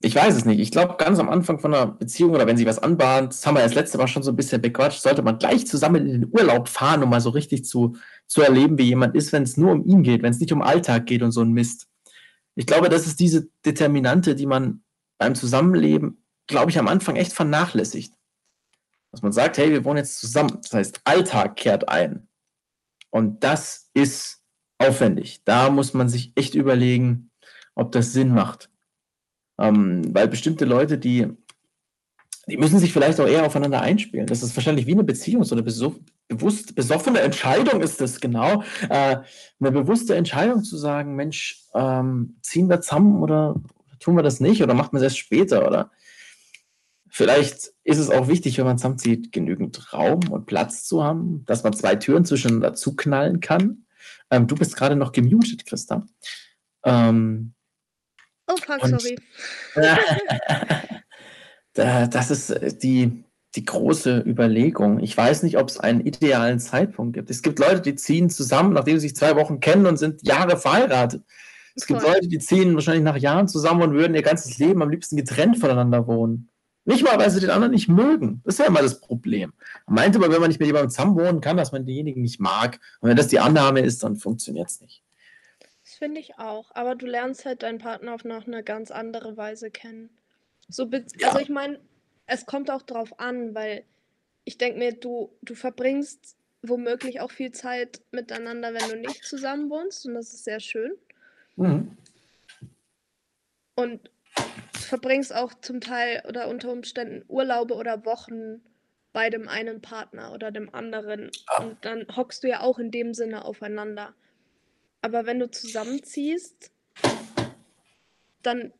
[0.00, 0.58] ich weiß es nicht.
[0.58, 3.56] Ich glaube, ganz am Anfang von einer Beziehung oder wenn sie was anbahnt, das haben
[3.56, 6.30] wir das letzte Mal schon so ein bisschen bequatscht, sollte man gleich zusammen in den
[6.32, 7.96] Urlaub fahren, um mal so richtig zu,
[8.26, 10.62] zu erleben, wie jemand ist, wenn es nur um ihn geht, wenn es nicht um
[10.62, 11.88] Alltag geht und so ein Mist.
[12.54, 14.82] Ich glaube, das ist diese Determinante, die man
[15.18, 16.21] beim Zusammenleben,
[16.52, 18.14] glaube ich, am Anfang echt vernachlässigt.
[19.10, 20.58] Dass man sagt, hey, wir wohnen jetzt zusammen.
[20.62, 22.28] Das heißt, Alltag kehrt ein.
[23.10, 24.42] Und das ist
[24.78, 25.42] aufwendig.
[25.44, 27.30] Da muss man sich echt überlegen,
[27.74, 28.70] ob das Sinn macht.
[29.58, 31.28] Ähm, weil bestimmte Leute, die,
[32.46, 34.26] die müssen sich vielleicht auch eher aufeinander einspielen.
[34.26, 35.96] Das ist wahrscheinlich wie eine Beziehung, so eine beso
[36.28, 38.62] bewusst besoffene Entscheidung ist das genau.
[38.88, 39.18] Äh,
[39.60, 43.56] eine bewusste Entscheidung zu sagen, Mensch, ähm, ziehen wir zusammen oder
[44.00, 45.90] tun wir das nicht oder macht man es erst später oder
[47.14, 51.62] Vielleicht ist es auch wichtig, wenn man zusammenzieht, genügend Raum und Platz zu haben, dass
[51.62, 53.84] man zwei Türen zwischeneinander zuknallen kann.
[54.30, 56.06] Ähm, du bist gerade noch gemutet, Christa.
[56.84, 57.52] Ähm,
[58.48, 59.16] Oh, fuck, sorry.
[61.74, 65.00] da- das ist äh, die, die große Überlegung.
[65.00, 67.30] Ich weiß nicht, ob es einen idealen Zeitpunkt gibt.
[67.30, 70.56] Es gibt Leute, die ziehen zusammen, nachdem sie sich zwei Wochen kennen und sind Jahre
[70.56, 71.22] verheiratet.
[71.74, 72.02] Es gibt.
[72.02, 75.58] Leute, die ziehen wahrscheinlich nach Jahren zusammen und würden ihr ganzes Leben am liebsten getrennt
[75.58, 76.48] voneinander wohnen.
[76.84, 78.40] Nicht mal, weil sie den anderen nicht mögen.
[78.44, 79.52] Das ist ja immer das Problem.
[79.86, 82.40] Man meint aber, wenn man nicht mit jemandem zusammen wohnen kann, dass man denjenigen nicht
[82.40, 82.80] mag.
[83.00, 85.02] Und wenn das die Annahme ist, dann funktioniert es nicht.
[85.84, 86.74] Das finde ich auch.
[86.74, 90.10] Aber du lernst halt deinen Partner auf noch eine ganz andere Weise kennen.
[90.68, 91.28] So, Ja.
[91.28, 91.78] also ich meine,
[92.26, 93.84] es kommt auch drauf an, weil
[94.44, 99.70] ich denke mir, du, du verbringst womöglich auch viel Zeit miteinander, wenn du nicht zusammen
[99.70, 100.04] wohnst.
[100.06, 100.92] Und das ist sehr schön.
[101.56, 101.96] Mhm.
[103.76, 104.10] Und
[104.92, 108.60] verbringst auch zum Teil oder unter Umständen Urlaube oder Wochen
[109.14, 111.30] bei dem einen Partner oder dem anderen.
[111.48, 111.64] Ja.
[111.64, 114.12] Und dann hockst du ja auch in dem Sinne aufeinander.
[115.00, 116.72] Aber wenn du zusammenziehst,
[118.42, 118.74] dann,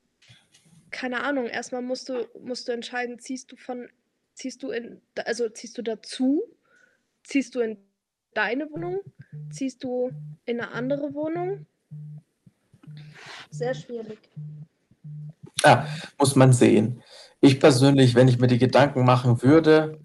[0.91, 3.89] keine Ahnung, erstmal musst du, musst du entscheiden, ziehst du von,
[4.35, 6.43] ziehst du in, also ziehst du dazu,
[7.25, 7.79] ziehst du in
[8.35, 9.01] deine Wohnung,
[9.51, 10.11] ziehst du
[10.45, 11.65] in eine andere Wohnung.
[13.51, 14.19] Sehr schwierig.
[15.65, 15.87] Ja,
[16.19, 17.03] muss man sehen.
[17.41, 20.01] Ich persönlich, wenn ich mir die Gedanken machen würde,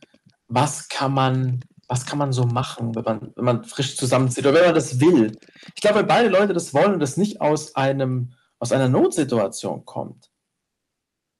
[0.48, 4.56] was kann man, was kann man so machen, wenn man, wenn man frisch zusammenzieht oder
[4.56, 5.38] wenn man das will.
[5.76, 9.86] Ich glaube, wenn beide Leute das wollen und das nicht aus einem, aus einer Notsituation
[9.86, 10.32] kommt,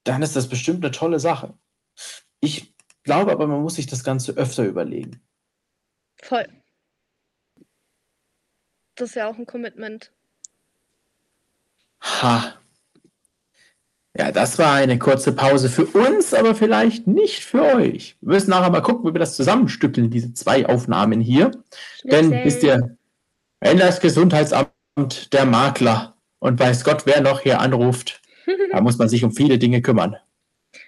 [0.04, 1.54] dann ist das bestimmt eine tolle Sache.
[2.40, 5.20] Ich glaube aber, man muss sich das Ganze öfter überlegen.
[6.22, 6.46] Voll.
[8.94, 10.12] Das ist ja auch ein Commitment.
[12.00, 12.54] Ha.
[14.18, 18.16] Ja, das war eine kurze Pause für uns, aber vielleicht nicht für euch.
[18.20, 21.52] Wir müssen nachher mal gucken, wie wir das zusammenstückeln, diese zwei Aufnahmen hier.
[22.02, 22.96] Denn wisst ihr,
[23.60, 24.72] wenn das Gesundheitsamt
[25.32, 28.20] der Makler und weiß Gott, wer noch hier anruft,
[28.72, 30.16] da muss man sich um viele Dinge kümmern.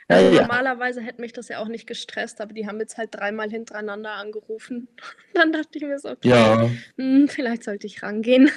[0.08, 0.42] Ja, Also ja.
[0.42, 4.10] normalerweise hätte mich das ja auch nicht gestresst, aber die haben jetzt halt dreimal hintereinander
[4.14, 4.88] angerufen.
[5.34, 8.50] Dann dachte ich mir so, okay, ja, hm, vielleicht sollte ich rangehen.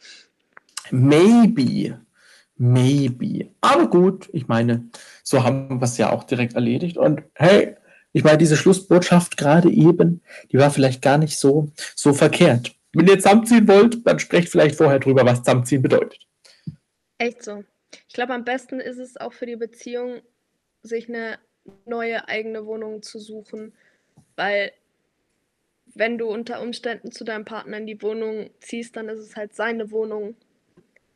[0.90, 1.98] maybe.
[2.58, 3.50] Maybe.
[3.60, 4.88] Aber gut, ich meine,
[5.22, 6.96] so haben wir es ja auch direkt erledigt.
[6.96, 7.76] Und hey,
[8.12, 12.72] ich meine, diese Schlussbotschaft gerade eben, die war vielleicht gar nicht so, so verkehrt.
[12.92, 16.26] Wenn ihr zusammenziehen wollt, dann sprecht vielleicht vorher drüber, was zusammenziehen bedeutet.
[17.18, 17.64] Echt so.
[18.08, 20.20] Ich glaube, am besten ist es auch für die Beziehung,
[20.82, 21.38] sich eine
[21.86, 23.72] neue eigene Wohnung zu suchen,
[24.36, 24.72] weil
[25.94, 29.54] wenn du unter Umständen zu deinem Partner in die Wohnung ziehst, dann ist es halt
[29.54, 30.36] seine Wohnung.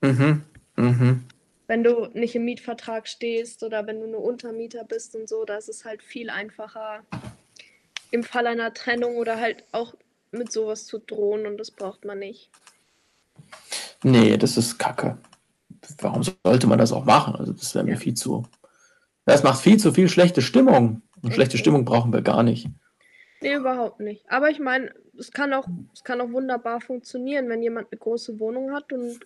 [0.00, 0.42] Mhm.
[0.76, 1.24] Mhm.
[1.72, 5.56] Wenn du nicht im Mietvertrag stehst oder wenn du nur Untermieter bist und so, da
[5.56, 7.02] ist es halt viel einfacher
[8.10, 9.94] im Fall einer Trennung oder halt auch
[10.32, 12.50] mit sowas zu drohen und das braucht man nicht.
[14.02, 15.16] Nee, das ist Kacke.
[16.02, 17.36] Warum sollte man das auch machen?
[17.36, 17.96] Also, das wäre mir Ja.
[17.98, 18.42] viel zu.
[19.24, 21.00] Das macht viel zu viel schlechte Stimmung.
[21.22, 21.56] Und Echt schlechte.
[21.56, 22.68] Stimmung brauchen wir gar nicht.
[23.40, 24.30] Nee, überhaupt nicht.
[24.30, 28.38] Aber ich meine, es kann auch, es kann auch wunderbar funktionieren, wenn jemand eine große
[28.40, 29.24] Wohnung hat und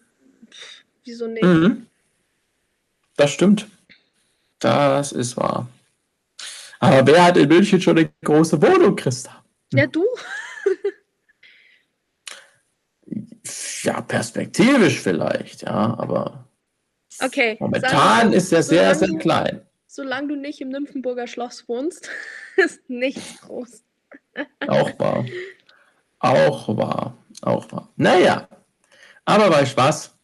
[0.49, 1.43] pff, wieso nicht?
[1.43, 1.89] Mhm.
[3.17, 3.67] Das stimmt.
[4.59, 5.69] Das ist wahr.
[6.79, 9.45] Aber wer hat in München schon eine große Wohnung, Christa?
[9.73, 10.05] Ja, du?
[13.83, 16.45] Ja, perspektivisch vielleicht, ja, aber
[17.23, 17.57] Okay.
[17.61, 19.63] momentan ist er sehr, sehr du- klein.
[19.87, 22.11] Solange du nicht im Nymphenburger Schloss wohnst,
[22.57, 23.85] ist nichts groß.
[24.67, 25.25] Auch wahr.
[26.19, 27.17] Auch wahr.
[27.43, 27.89] Auch wahr.
[27.97, 28.49] Naja,
[29.25, 30.16] aber weißt du was?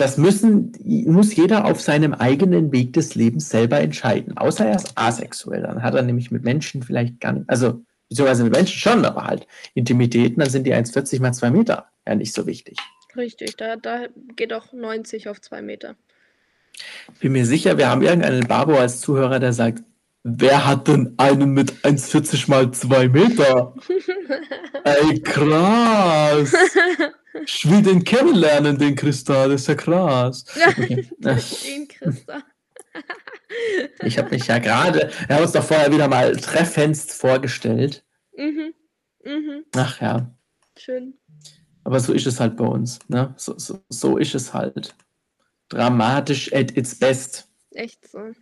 [0.00, 4.34] Das müssen, muss jeder auf seinem eigenen Weg des Lebens selber entscheiden.
[4.38, 5.60] Außer er ist asexuell.
[5.60, 9.26] Dann hat er nämlich mit Menschen vielleicht gar nicht, also beziehungsweise mit Menschen schon, aber
[9.26, 12.78] halt Intimitäten, dann sind die 1,40 mal 2 Meter ja nicht so wichtig.
[13.14, 15.96] Richtig, da, da geht auch 90 auf zwei Meter.
[17.20, 19.82] Bin mir sicher, wir haben irgendeinen Babo als Zuhörer, der sagt,
[20.22, 23.74] wer hat denn einen mit 1,40 mal 2 Meter?
[24.84, 26.54] Ey, krass.
[27.44, 30.44] Ich will den kennenlernen, den Christa, das ist ja krass.
[30.68, 31.08] Okay.
[31.20, 32.42] Den Christa.
[34.02, 38.04] Ich habe mich ja gerade, wir haben uns doch vorher wieder mal treffendst vorgestellt.
[38.36, 38.74] Mhm.
[39.24, 39.64] Mhm.
[39.74, 40.32] Ach ja,
[40.78, 41.14] Schön.
[41.84, 43.00] aber so ist es halt bei uns.
[43.08, 43.34] Ne?
[43.36, 44.94] So, so, so ist es halt.
[45.68, 47.48] Dramatisch at its best.
[47.72, 48.32] Echt so.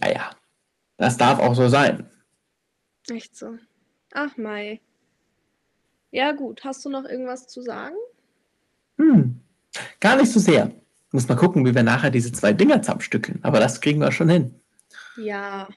[0.00, 0.34] Naja,
[0.96, 2.10] das darf auch so sein.
[3.10, 3.58] Echt so.
[4.14, 4.80] Ach, Mai.
[6.12, 6.62] Ja, gut.
[6.64, 7.96] Hast du noch irgendwas zu sagen?
[8.98, 9.40] Hm,
[10.00, 10.70] gar nicht so sehr.
[11.10, 13.40] Muss mal gucken, wie wir nachher diese zwei Dinger zusammenstückeln.
[13.42, 14.54] Aber das kriegen wir schon hin.
[15.16, 15.68] Ja,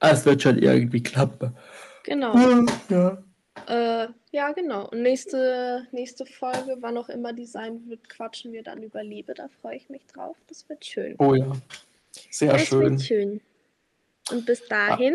[0.00, 1.56] Es wird schon irgendwie klappen.
[2.04, 2.34] genau.
[2.88, 3.18] Ja.
[3.66, 4.88] Äh, ja, genau.
[4.90, 9.32] Und nächste, nächste Folge, wann auch immer die sein wird, quatschen wir dann über Liebe.
[9.34, 10.36] Da freue ich mich drauf.
[10.48, 11.14] Das wird schön.
[11.18, 11.52] Oh ja.
[12.30, 12.80] Sehr das schön.
[12.80, 13.40] wird schön.
[14.30, 15.14] Und bis dahin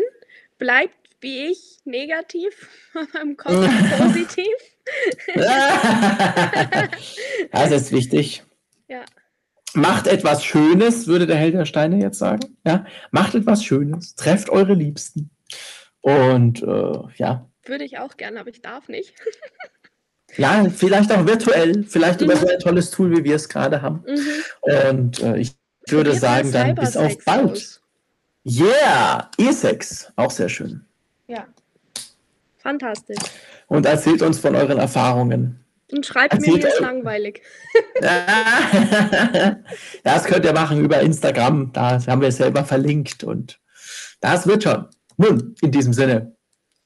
[0.58, 2.68] bleibt wie ich negativ,
[3.12, 3.68] beim Kopf
[3.98, 4.46] positiv.
[7.52, 8.42] das ist wichtig.
[8.88, 9.04] Ja.
[9.74, 12.56] Macht etwas Schönes, würde der Held der Steine jetzt sagen.
[12.66, 15.30] Ja, macht etwas Schönes, trefft eure Liebsten.
[16.00, 17.48] Und äh, ja.
[17.64, 19.14] Würde ich auch gerne, aber ich darf nicht.
[20.36, 22.26] ja, vielleicht auch virtuell, vielleicht mhm.
[22.26, 24.02] über so ein tolles Tool, wie wir es gerade haben.
[24.06, 24.26] Mhm.
[24.60, 25.52] Und äh, ich
[25.86, 27.80] würde sagen, dann bis auf bald.
[28.44, 30.86] Yeah, E6, auch sehr schön.
[32.60, 33.18] Ja, fantastisch.
[33.68, 35.64] Und erzählt uns von euren Erfahrungen.
[35.92, 37.42] Und schreibt erzählt mir, mir ist langweilig.
[40.04, 41.72] das könnt ihr machen über Instagram.
[41.72, 43.60] Da haben wir es selber verlinkt und
[44.20, 44.86] das wird schon.
[45.16, 46.36] Nun, in diesem Sinne.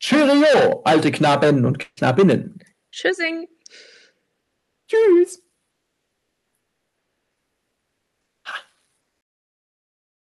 [0.00, 2.58] Cheerio, alte Knaben und Knabinnen.
[2.90, 3.46] Tschüssing.
[4.88, 5.43] Tschüss.